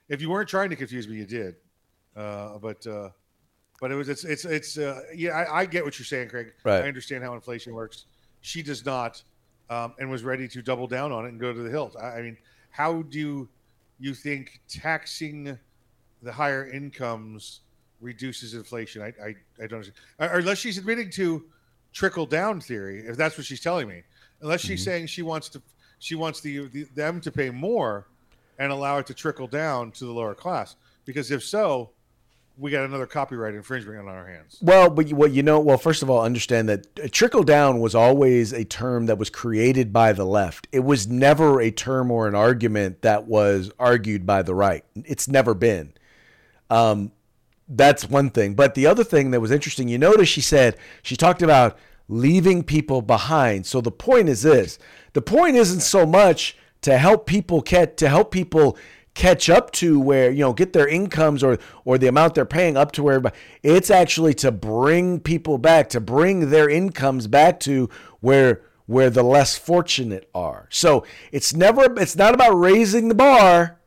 if 0.09 0.23
you 0.23 0.31
weren't 0.31 0.49
trying 0.49 0.71
to 0.71 0.77
confuse 0.77 1.07
me, 1.07 1.17
you 1.17 1.27
did. 1.27 1.57
Uh 2.17 2.57
but 2.57 2.87
uh 2.87 3.11
but 3.79 3.93
it 3.93 3.95
was 3.95 4.09
it's 4.09 4.25
it's 4.25 4.47
it's 4.47 4.79
uh 4.79 5.03
yeah, 5.15 5.33
I, 5.33 5.61
I 5.61 5.67
get 5.67 5.85
what 5.85 5.99
you're 5.99 6.07
saying, 6.07 6.31
Craig. 6.31 6.55
Right. 6.65 6.83
I 6.83 6.89
understand 6.89 7.25
how 7.25 7.35
inflation 7.35 7.75
works. 7.75 8.07
She 8.41 8.63
does 8.63 8.87
not 8.87 9.23
um 9.69 9.93
and 9.99 10.11
was 10.11 10.25
ready 10.25 10.49
to 10.49 10.63
double 10.63 10.87
down 10.87 11.13
on 11.13 11.27
it 11.27 11.29
and 11.29 11.39
go 11.39 11.53
to 11.53 11.63
the 11.63 11.69
hilt. 11.69 11.95
I, 12.01 12.07
I 12.07 12.23
mean, 12.23 12.39
how 12.71 13.03
do 13.03 13.47
you 14.03 14.15
think 14.15 14.61
taxing 14.69 15.57
the 16.23 16.33
higher 16.33 16.67
incomes 16.67 17.61
reduces 18.01 18.55
inflation. 18.55 19.01
I 19.01 19.13
I, 19.25 19.29
I 19.63 19.67
don't 19.69 19.75
understand. 19.75 19.97
Uh, 20.19 20.29
or 20.33 20.39
Unless 20.41 20.59
she's 20.59 20.77
admitting 20.77 21.09
to 21.13 21.45
trickle 21.93 22.27
down 22.27 22.61
theory, 22.61 23.05
if 23.07 23.17
that's 23.17 23.39
what 23.39 23.47
she's 23.47 23.61
telling 23.61 23.89
me. 23.89 24.03
Unless 24.41 24.63
she's 24.63 24.81
mm-hmm. 24.81 24.91
saying 24.91 25.07
she 25.07 25.23
wants 25.23 25.49
to 25.51 25.63
she 26.01 26.17
wants 26.17 26.41
the, 26.41 26.67
the 26.67 26.83
them 26.97 27.21
to 27.21 27.31
pay 27.31 27.49
more 27.49 28.09
and 28.59 28.73
allow 28.73 28.99
it 28.99 29.07
to 29.07 29.15
trickle 29.15 29.47
down 29.47 29.93
to 29.93 30.05
the 30.05 30.11
lower 30.13 30.35
class. 30.35 30.75
Because 31.05 31.31
if 31.31 31.45
so, 31.45 31.91
we 32.59 32.71
got 32.71 32.85
another 32.85 33.07
copyright 33.07 33.55
infringement 33.55 33.99
on 33.99 34.09
our 34.09 34.27
hands. 34.27 34.59
Well, 34.61 34.91
but 34.91 35.09
you, 35.09 35.17
what 35.17 35.33
you 35.33 35.43
know, 35.43 35.59
well, 35.61 35.79
first 35.79 36.03
of 36.03 36.11
all, 36.11 36.23
understand 36.23 36.69
that 36.69 37.13
trickle 37.13 37.43
down 37.43 37.81
was 37.81 37.95
always 37.95 38.53
a 38.53 38.65
term 38.65 39.07
that 39.07 39.19
was 39.19 39.31
created 39.31 39.93
by 39.93 40.13
the 40.13 40.25
left. 40.25 40.69
It 40.73 40.81
was 40.81 41.09
never 41.09 41.61
a 41.61 41.71
term 41.71 42.11
or 42.11 42.29
an 42.29 42.35
argument 42.35 43.03
that 43.03 43.27
was 43.27 43.71
argued 43.79 44.27
by 44.27 44.43
the 44.43 44.55
right. 44.55 44.85
It's 44.95 45.29
never 45.29 45.55
been. 45.55 45.95
Um, 46.69 47.13
that's 47.69 48.09
one 48.09 48.31
thing. 48.31 48.55
But 48.55 48.75
the 48.75 48.87
other 48.87 49.05
thing 49.05 49.31
that 49.31 49.41
was 49.41 49.51
interesting, 49.51 49.89
you 49.89 49.99
notice 49.99 50.29
she 50.29 50.41
said 50.41 50.77
she 51.03 51.17
talked 51.17 51.43
about 51.43 51.79
leaving 52.09 52.63
people 52.63 53.01
behind. 53.01 53.67
So 53.67 53.81
the 53.81 53.91
point 53.91 54.29
is 54.29 54.43
this: 54.43 54.79
the 55.15 55.23
point 55.23 55.57
isn't 55.57 55.81
so 55.81 56.05
much 56.05 56.57
to 56.83 56.99
help 56.99 57.27
people 57.27 57.63
get 57.63 57.97
to 57.97 58.09
help 58.09 58.31
people 58.31 58.77
catch 59.15 59.51
up 59.51 59.71
to 59.73 60.01
where 60.01 60.31
you 60.31 60.39
know 60.41 60.53
get 60.53 60.73
their 60.73 60.89
incomes 60.89 61.43
or 61.43 61.59
or 61.85 61.99
the 61.99 62.07
amount 62.07 62.35
they're 62.35 62.45
paying 62.47 62.77
up 62.77 62.93
to 62.93 63.03
where 63.03 63.15
everybody- 63.17 63.37
it's 63.63 63.91
actually 63.91 64.33
to 64.35 64.51
bring 64.51 65.21
people 65.21 65.59
back 65.59 65.89
to 65.91 66.01
bring 66.01 66.49
their 66.51 66.69
incomes 66.69 67.27
back 67.27 67.61
to 67.61 67.89
where 68.21 68.63
where 68.87 69.11
the 69.11 69.23
less 69.23 69.57
fortunate 69.57 70.29
are. 70.35 70.67
So 70.71 71.05
it's 71.31 71.55
never 71.55 71.85
it's 72.01 72.17
not 72.17 72.35
about 72.35 72.53
raising 72.55 73.09
the 73.09 73.15
bar. 73.15 73.79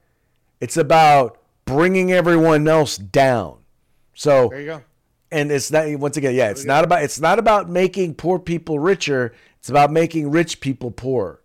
It's 0.62 0.78
about 0.78 1.38
bringing 1.66 2.12
everyone 2.14 2.68
else 2.68 2.98
down. 2.98 3.58
So 4.14 4.50
There 4.50 4.60
you 4.62 4.66
go. 4.68 4.82
and 5.32 5.52
it's 5.52 5.72
not 5.72 5.88
once 6.00 6.16
again 6.18 6.36
yeah 6.36 6.50
it's 6.50 6.64
not 6.66 6.84
about 6.84 7.04
it's 7.04 7.20
not 7.20 7.40
about 7.40 7.68
making 7.70 8.14
poor 8.16 8.38
people 8.40 8.80
richer. 8.80 9.34
It's 9.60 9.70
about 9.70 9.92
making 9.92 10.30
rich 10.30 10.60
people 10.62 10.92
poorer. 10.92 11.42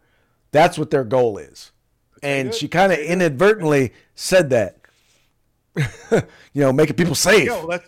That's 0.53 0.77
what 0.79 0.91
their 0.91 1.05
goal 1.05 1.39
is 1.39 1.73
and 2.23 2.53
she 2.55 2.69
kind 2.69 2.93
of 2.93 2.99
inadvertently 2.99 3.93
said 4.15 4.51
that 4.51 4.77
you 5.77 6.63
know 6.63 6.73
making 6.73 6.97
people 6.97 7.15
safe 7.15 7.47
Yeah, 7.47 7.59
well, 7.59 7.69
that's 7.69 7.87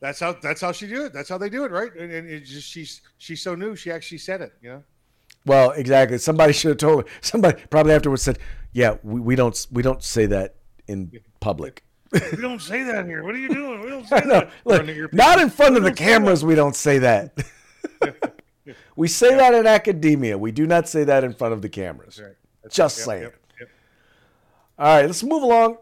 that's 0.00 0.20
how 0.20 0.32
that's 0.34 0.60
how 0.60 0.72
she 0.72 0.86
do 0.86 1.04
it. 1.06 1.12
That's 1.12 1.28
how 1.28 1.38
they 1.38 1.48
do 1.48 1.64
it, 1.64 1.70
right? 1.72 1.92
And, 1.94 2.12
and 2.12 2.28
it's 2.28 2.50
just 2.50 2.68
she's 2.68 3.00
she's 3.18 3.40
so 3.42 3.54
new. 3.54 3.74
She 3.74 3.90
actually 3.90 4.18
said 4.18 4.40
it. 4.42 4.52
You 4.60 4.68
know. 4.70 4.84
well 5.46 5.70
exactly 5.72 6.18
somebody 6.18 6.52
should 6.52 6.68
have 6.70 6.78
told 6.78 7.04
her 7.04 7.10
somebody 7.20 7.62
probably 7.70 7.92
afterwards 7.94 8.22
said 8.22 8.38
yeah 8.72 8.96
we, 9.02 9.20
we 9.20 9.36
don't 9.36 9.66
we 9.72 9.82
don't 9.82 10.02
say 10.02 10.26
that 10.26 10.56
in 10.86 11.10
public 11.40 11.82
We 12.12 12.40
don't 12.42 12.60
say 12.62 12.82
that 12.84 13.06
here. 13.06 13.24
What 13.24 13.34
are 13.34 13.38
you 13.38 13.48
doing? 13.48 13.80
We 13.80 13.88
don't 13.88 14.06
say 14.14 14.20
that. 14.20 14.50
look, 14.64 14.76
Front 14.76 14.90
of 14.90 14.96
your 14.96 15.08
not 15.12 15.40
in 15.40 15.50
front 15.50 15.76
of 15.76 15.82
the 15.82 15.90
don't 15.90 15.96
say 15.96 16.04
that. 16.04 16.12
cameras 16.12 16.44
we 16.44 16.54
don't 16.54 16.76
say 16.76 16.98
that 16.98 17.44
we 18.96 19.08
say 19.08 19.34
that 19.36 19.54
in 19.54 19.66
academia 19.66 20.36
we 20.36 20.52
do 20.52 20.66
not 20.66 20.88
say 20.88 21.04
that 21.04 21.24
in 21.24 21.32
front 21.32 21.54
of 21.54 21.62
the 21.62 21.68
cameras 21.68 22.20
Right. 22.22 22.36
Just 22.70 22.98
yep, 22.98 23.04
saying 23.06 23.22
yep, 23.22 23.34
yep. 23.60 23.68
All 24.78 24.96
right, 24.96 25.06
let's 25.06 25.22
move 25.22 25.42
along. 25.42 25.78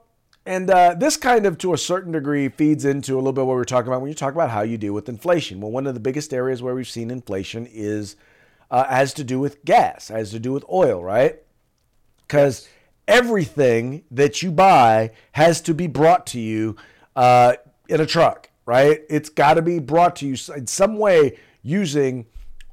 And 0.46 0.70
uh, 0.70 0.94
this 0.94 1.16
kind 1.16 1.46
of, 1.46 1.56
to 1.58 1.72
a 1.72 1.78
certain 1.78 2.12
degree, 2.12 2.48
feeds 2.50 2.84
into 2.84 3.14
a 3.14 3.16
little 3.16 3.32
bit 3.32 3.46
what 3.46 3.54
we 3.54 3.58
were 3.58 3.64
talking 3.64 3.88
about 3.88 4.02
when 4.02 4.10
you 4.10 4.14
talk 4.14 4.34
about 4.34 4.50
how 4.50 4.60
you 4.60 4.76
deal 4.76 4.92
with 4.92 5.08
inflation. 5.08 5.60
Well, 5.60 5.70
one 5.70 5.86
of 5.86 5.94
the 5.94 6.00
biggest 6.00 6.34
areas 6.34 6.62
where 6.62 6.74
we've 6.74 6.88
seen 6.88 7.10
inflation 7.10 7.66
is 7.70 8.16
uh, 8.70 8.84
has 8.84 9.14
to 9.14 9.24
do 9.24 9.38
with 9.38 9.64
gas, 9.64 10.08
has 10.08 10.30
to 10.32 10.38
do 10.38 10.52
with 10.52 10.64
oil, 10.70 11.02
right? 11.02 11.40
Because 12.26 12.68
everything 13.08 14.04
that 14.10 14.42
you 14.42 14.50
buy 14.50 15.12
has 15.32 15.60
to 15.62 15.74
be 15.74 15.86
brought 15.86 16.26
to 16.26 16.40
you 16.40 16.76
uh, 17.16 17.54
in 17.88 18.00
a 18.00 18.06
truck, 18.06 18.50
right? 18.66 19.02
It's 19.08 19.28
got 19.28 19.54
to 19.54 19.62
be 19.62 19.78
brought 19.78 20.16
to 20.16 20.26
you 20.26 20.36
in 20.54 20.66
some 20.66 20.98
way 20.98 21.38
using 21.62 22.26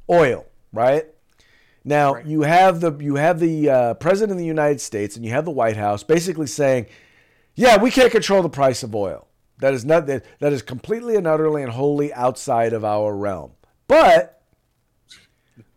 oil, 0.10 0.46
right? 0.74 1.06
Now 1.84 2.18
you 2.18 2.44
have 2.44 2.80
the 2.80 2.96
you 3.00 3.16
have 3.16 3.40
the 3.40 3.70
uh, 3.70 3.94
president 3.96 4.32
of 4.32 4.38
the 4.38 4.46
United 4.46 4.82
States 4.82 5.16
and 5.16 5.26
you 5.26 5.32
have 5.32 5.46
the 5.46 5.52
White 5.52 5.78
House 5.78 6.04
basically 6.04 6.48
saying, 6.48 6.86
"Yeah, 7.56 7.78
we 7.78 7.90
can't 7.90 8.12
control 8.12 8.44
the 8.44 8.50
price 8.50 8.84
of 8.84 8.94
oil. 8.94 9.28
That 9.60 9.74
is 9.74 9.84
not 9.84 10.06
that, 10.08 10.26
that 10.40 10.54
is 10.54 10.62
completely 10.62 11.16
and 11.16 11.26
utterly 11.26 11.64
and 11.64 11.72
wholly 11.72 12.14
outside 12.14 12.74
of 12.74 12.86
our 12.86 13.16
realm." 13.16 13.52
But 13.88 14.42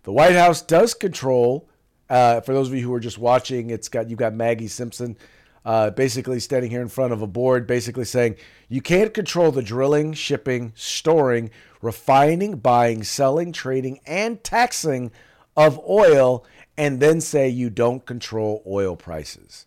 the 0.03 0.13
White 0.13 0.37
House 0.37 0.61
does 0.61 0.95
control. 0.95 1.69
Uh, 2.11 2.43
for 2.43 2.53
those 2.53 2.69
of 2.69 2.75
you 2.75 2.83
who 2.83 2.93
are 2.93 3.01
just 3.01 3.19
watching, 3.19 3.71
it's 3.71 3.89
got 3.89 4.11
you've 4.11 4.19
got 4.19 4.35
Maggie 4.35 4.69
Simpson, 4.69 5.17
uh, 5.65 5.89
basically 5.89 6.39
standing 6.39 6.71
here 6.71 6.83
in 6.83 6.89
front 6.89 7.15
of 7.15 7.23
a 7.23 7.27
board, 7.27 7.67
basically 7.67 8.05
saying 8.05 8.37
you 8.69 8.83
can't 8.83 9.15
control 9.15 9.51
the 9.51 9.63
drilling, 9.63 10.13
shipping, 10.13 10.75
storing, 10.77 11.51
refining, 11.81 12.57
buying, 12.57 13.03
selling, 13.03 13.53
trading, 13.53 14.01
and 14.05 14.45
taxing 14.45 15.11
of 15.57 15.81
oil, 15.89 16.45
and 16.77 17.01
then 17.01 17.21
say 17.21 17.49
you 17.49 17.71
don't 17.71 18.05
control 18.05 18.63
oil 18.67 18.97
prices. 18.97 19.67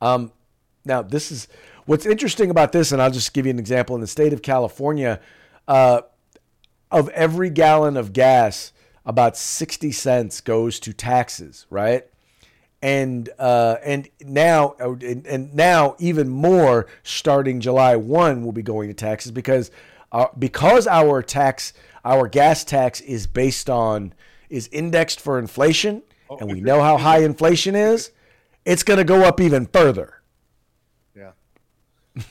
Um, 0.00 0.32
now, 0.84 1.02
this 1.02 1.30
is 1.30 1.48
what's 1.86 2.06
interesting 2.06 2.50
about 2.50 2.72
this, 2.72 2.92
and 2.92 3.00
I'll 3.00 3.10
just 3.10 3.32
give 3.32 3.46
you 3.46 3.50
an 3.50 3.58
example. 3.58 3.94
In 3.94 4.00
the 4.00 4.06
state 4.06 4.32
of 4.32 4.42
California, 4.42 5.20
uh, 5.68 6.02
of 6.90 7.08
every 7.10 7.50
gallon 7.50 7.96
of 7.96 8.12
gas, 8.12 8.72
about 9.04 9.36
60 9.36 9.92
cents 9.92 10.40
goes 10.40 10.78
to 10.80 10.92
taxes, 10.92 11.66
right? 11.70 12.06
And 12.80 13.30
uh, 13.38 13.76
and 13.84 14.08
now 14.20 14.74
and, 14.80 15.24
and 15.24 15.54
now 15.54 15.94
even 16.00 16.28
more 16.28 16.88
starting 17.04 17.60
July 17.60 17.94
1 17.94 18.44
will 18.44 18.52
be 18.52 18.62
going 18.62 18.88
to 18.88 18.94
taxes 18.94 19.30
because 19.30 19.70
uh, 20.10 20.26
because 20.36 20.88
our 20.88 21.22
tax 21.22 21.74
our 22.04 22.26
gas 22.26 22.64
tax 22.64 23.00
is 23.00 23.28
based 23.28 23.70
on 23.70 24.12
is 24.52 24.68
indexed 24.68 25.18
for 25.20 25.38
inflation 25.38 26.02
and 26.38 26.52
we 26.52 26.60
know 26.60 26.80
how 26.80 26.96
high 26.98 27.18
inflation 27.24 27.74
is, 27.74 28.10
it's 28.64 28.82
going 28.82 28.98
to 28.98 29.04
go 29.04 29.22
up 29.22 29.40
even 29.40 29.66
further. 29.66 30.22
Yeah. 31.16 31.32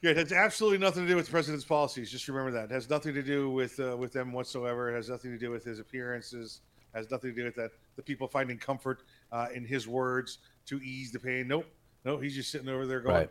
Yeah, 0.00 0.12
it 0.12 0.16
has 0.16 0.32
absolutely 0.32 0.78
nothing 0.78 1.02
to 1.02 1.08
do 1.08 1.16
with 1.16 1.26
the 1.26 1.32
president's 1.32 1.64
policies. 1.64 2.08
Just 2.08 2.28
remember 2.28 2.52
that. 2.52 2.66
It 2.66 2.70
has 2.70 2.88
nothing 2.88 3.14
to 3.14 3.22
do 3.22 3.50
with 3.50 3.80
uh, 3.80 3.96
with 3.96 4.12
them 4.12 4.32
whatsoever. 4.32 4.90
It 4.92 4.94
has 4.94 5.08
nothing 5.10 5.32
to 5.32 5.38
do 5.38 5.50
with 5.50 5.64
his 5.64 5.80
appearances. 5.80 6.60
It 6.94 6.98
has 6.98 7.10
nothing 7.10 7.30
to 7.34 7.36
do 7.36 7.44
with 7.44 7.56
that. 7.56 7.72
The 7.96 8.02
people 8.02 8.28
finding 8.28 8.58
comfort 8.58 9.02
uh, 9.32 9.46
in 9.52 9.64
his 9.64 9.88
words 9.88 10.38
to 10.66 10.80
ease 10.82 11.10
the 11.10 11.18
pain. 11.18 11.48
Nope. 11.48 11.66
No, 12.04 12.16
he's 12.16 12.36
just 12.36 12.52
sitting 12.52 12.68
over 12.68 12.86
there 12.86 13.00
going 13.00 13.14
Right. 13.16 13.30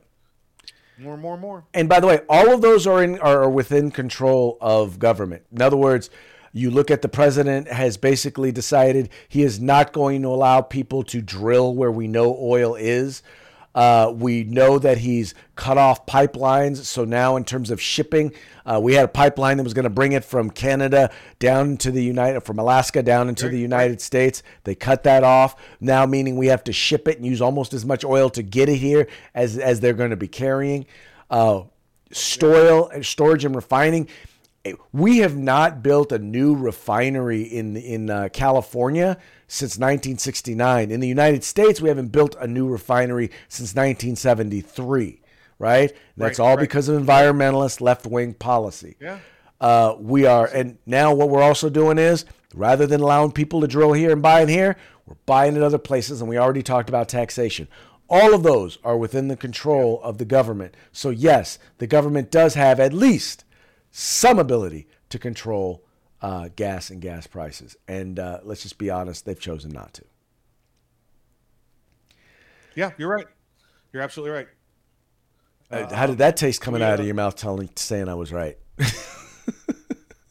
more, 1.00 1.16
more, 1.16 1.38
more. 1.38 1.64
And 1.74 1.88
by 1.88 2.02
the 2.02 2.08
way, 2.08 2.20
all 2.28 2.54
of 2.54 2.60
those 2.60 2.86
are 2.86 3.02
in 3.02 3.18
are 3.20 3.50
within 3.50 3.90
control 3.90 4.58
of 4.60 5.00
government. 5.00 5.44
In 5.54 5.62
other 5.62 5.78
words, 5.78 6.10
you 6.58 6.72
look 6.72 6.90
at 6.92 7.02
the 7.02 7.10
president 7.10 7.68
has 7.68 7.98
basically 7.98 8.52
decided 8.52 9.10
he 9.28 9.44
is 9.44 9.60
not 9.60 9.94
going 9.94 10.22
to 10.24 10.30
allow 10.30 10.62
people 10.62 11.04
to 11.04 11.22
drill 11.22 11.76
where 11.76 11.92
we 11.92 12.08
know 12.08 12.38
oil 12.40 12.76
is. 12.76 13.24
Uh, 13.76 14.12
we 14.12 14.44
know 14.44 14.80
that 14.80 14.98
he's 14.98 15.36
cut 15.56 15.78
off 15.78 16.08
pipelines. 16.08 16.78
So 16.78 17.06
now, 17.06 17.36
in 17.36 17.44
terms 17.44 17.70
of 17.70 17.80
shipping, 17.80 18.34
uh, 18.66 18.80
we 18.82 18.96
had 18.96 19.06
a 19.06 19.08
pipeline 19.08 19.58
that 19.58 19.64
was 19.64 19.76
going 19.76 19.84
to 19.84 19.92
bring 19.92 20.14
it 20.14 20.26
from 20.26 20.50
Canada 20.50 21.12
down 21.38 21.78
to 21.78 21.92
the 21.92 22.04
United, 22.04 22.42
from 22.42 22.58
Alaska 22.58 23.04
down 23.04 23.30
into 23.30 23.50
the 23.50 23.60
United 23.60 24.02
States. 24.02 24.42
They 24.64 24.74
cut 24.74 25.04
that 25.04 25.24
off. 25.24 25.56
Now, 25.80 26.08
meaning 26.08 26.38
we 26.38 26.48
have 26.48 26.64
to 26.64 26.74
ship 26.74 27.08
it 27.08 27.18
and 27.18 27.26
use 27.26 27.40
almost 27.40 27.72
as 27.76 27.86
much 27.86 28.04
oil 28.04 28.32
to 28.32 28.42
get 28.42 28.68
it 28.68 28.78
here 28.78 29.08
as 29.36 29.60
as 29.60 29.80
they're 29.80 29.94
going 29.94 30.10
to 30.10 30.16
be 30.18 30.28
carrying. 30.28 30.88
Uh, 31.30 31.66
storage, 32.12 33.08
storage 33.08 33.46
and 33.46 33.56
refining. 33.56 34.08
We 34.92 35.20
have 35.20 35.38
not 35.38 35.82
built 35.84 36.12
a 36.12 36.20
new 36.20 36.56
refinery 36.56 37.42
in 37.44 37.76
in 37.78 38.10
uh, 38.10 38.30
California 38.34 39.18
since 39.48 39.78
1969. 39.78 40.92
In 40.92 41.00
the 41.00 41.08
United 41.08 41.44
States, 41.44 41.80
we 41.82 41.90
haven't 41.90 42.10
built 42.10 42.36
a 42.40 42.48
new 42.48 42.68
refinery 42.68 43.32
since 43.48 43.74
1973. 43.76 45.22
Right? 45.60 45.92
That's 46.16 46.40
Right, 46.40 46.46
all 46.46 46.56
right. 46.56 46.62
because 46.62 46.88
of 46.88 47.02
environmentalist 47.02 47.82
left 47.82 48.06
wing 48.06 48.34
policy. 48.36 48.96
Yeah. 49.00 49.20
Uh, 49.60 49.96
we 50.00 50.26
are, 50.28 50.46
and 50.46 50.78
now 50.86 51.12
what 51.16 51.30
we're 51.30 51.42
also 51.42 51.68
doing 51.70 51.98
is 51.98 52.26
rather 52.54 52.86
than 52.86 53.02
allowing 53.02 53.32
people 53.32 53.62
to 53.62 53.68
drill 53.68 53.94
here 53.94 54.12
and 54.12 54.22
buy 54.22 54.42
in 54.42 54.50
here, 54.50 54.78
we're 55.08 55.16
buying 55.26 55.56
at 55.58 55.64
other 55.64 55.80
places, 55.80 56.22
and 56.22 56.30
we 56.30 56.38
already 56.38 56.62
talked 56.62 56.90
about 56.90 57.10
taxation. 57.10 57.68
All 58.08 58.36
of 58.36 58.44
those 58.44 58.78
are 58.84 58.96
within 58.98 59.30
the 59.30 59.36
control 59.36 60.00
of 60.04 60.20
the 60.20 60.26
government. 60.26 60.76
So, 60.92 61.10
yes, 61.10 61.58
the 61.80 61.88
government 61.88 62.30
does 62.30 62.54
have 62.54 62.80
at 62.80 62.94
least 62.94 63.44
some 63.98 64.38
ability 64.38 64.88
to 65.10 65.18
control 65.18 65.84
uh, 66.22 66.50
gas 66.56 66.92
and 66.92 67.02
gas 67.02 67.26
prices. 67.26 67.76
And 67.88 68.20
uh, 68.20 68.40
let's 68.44 68.62
just 68.62 68.78
be 68.78 68.92
honest, 68.92 69.26
they've 69.26 69.40
chosen 69.40 69.72
not 69.72 69.94
to. 69.96 70.04
Yeah, 72.76 72.92
you're 73.00 73.10
right. 73.10 73.26
You're 73.92 74.04
absolutely 74.04 74.38
right. 74.38 74.48
Uh, 75.72 75.94
How 75.96 76.06
did 76.06 76.20
that 76.20 76.38
taste 76.38 76.62
coming 76.62 76.84
out 76.84 77.00
of 77.00 77.06
your 77.08 77.16
mouth 77.16 77.36
telling 77.36 77.70
saying 77.76 78.08
I 78.08 78.14
was 78.14 78.32
right? 78.32 78.58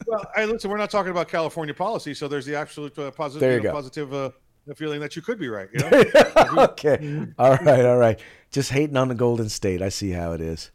Well, 0.09 0.25
hey, 0.37 0.45
listen, 0.45 0.71
we're 0.71 0.77
not 0.77 0.89
talking 0.89 1.11
about 1.11 1.27
California 1.27 1.73
policy, 1.73 2.13
so 2.13 2.29
there's 2.29 2.45
the 2.45 2.55
absolute 2.55 2.97
uh, 2.97 3.11
positive, 3.11 3.41
There 3.41 3.51
you 3.51 3.57
you 3.57 3.63
know, 3.63 3.71
go. 3.71 3.75
positive 3.75 4.13
uh, 4.13 4.29
feeling 4.77 5.01
that 5.01 5.17
you 5.17 5.21
could 5.21 5.37
be 5.37 5.49
right. 5.49 5.67
You 5.73 5.79
know? 5.81 6.63
okay. 6.63 7.27
All 7.37 7.57
right. 7.57 7.85
All 7.85 7.97
right. 7.97 8.17
Just 8.49 8.71
hating 8.71 8.95
on 8.95 9.09
the 9.09 9.15
Golden 9.15 9.49
State. 9.49 9.81
I 9.81 9.89
see 9.89 10.11
how 10.11 10.31
it 10.31 10.39
is. 10.39 10.71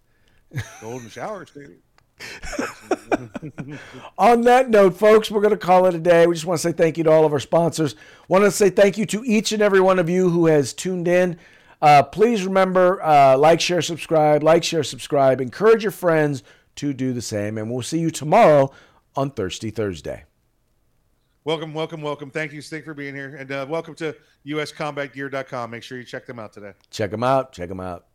Golden 0.83 1.09
shower, 1.09 1.46
Stevie. 1.46 1.78
On 4.18 4.42
that 4.42 4.70
note, 4.70 4.96
folks, 4.96 5.31
we're 5.31 5.40
going 5.40 5.51
to 5.51 5.57
call 5.57 5.87
it 5.87 5.94
a 5.94 5.98
day. 5.98 6.27
We 6.27 6.35
just 6.35 6.46
want 6.46 6.61
to 6.61 6.68
say 6.68 6.72
thank 6.72 6.98
you 6.98 7.05
to 7.05 7.11
all 7.11 7.25
of 7.25 7.33
our 7.33 7.40
sponsors. 7.40 7.94
Want 8.29 8.44
to 8.44 8.51
say 8.51 8.70
thank 8.70 8.98
you 8.98 9.07
to 9.07 9.25
each 9.25 9.53
and 9.53 9.62
every 9.62 9.81
one 9.81 9.98
of 9.98 10.09
you 10.09 10.31
who 10.31 10.46
has 10.46 10.72
tuned 10.72 11.09
in. 11.09 11.38
Uh, 11.81 12.03
please 12.03 12.44
remember, 12.44 13.03
uh, 13.03 13.37
like, 13.37 13.61
share, 13.61 13.83
subscribe, 13.83 14.42
like, 14.42 14.62
share, 14.62 14.85
subscribe. 14.85 15.40
Encourage 15.40 15.83
your 15.83 15.92
friends 15.92 16.42
to 16.77 16.92
do 16.92 17.12
the 17.12 17.22
same. 17.22 17.59
And 17.59 17.70
we'll 17.70 17.83
see 17.83 17.98
you 17.98 18.11
tomorrow 18.11 18.72
on 19.16 19.31
Thirsty 19.31 19.70
Thursday. 19.70 20.25
Welcome, 21.44 21.75
welcome, 21.75 22.03
welcome. 22.03 22.31
Thank 22.31 22.53
you, 22.53 22.61
Stig, 22.62 22.85
for 22.85 22.94
being 22.94 23.16
here. 23.16 23.35
And 23.35 23.51
uh, 23.51 23.66
welcome 23.68 23.96
to 23.96 24.14
uscombatgear.com. 24.46 25.70
Make 25.72 25.83
sure 25.83 25.98
you 25.98 26.05
check 26.05 26.25
them 26.25 26.38
out 26.38 26.53
today. 26.53 26.72
Check 26.90 27.11
them 27.11 27.25
out. 27.25 27.53
Check 27.53 27.68
them 27.68 27.81
out. 27.81 28.07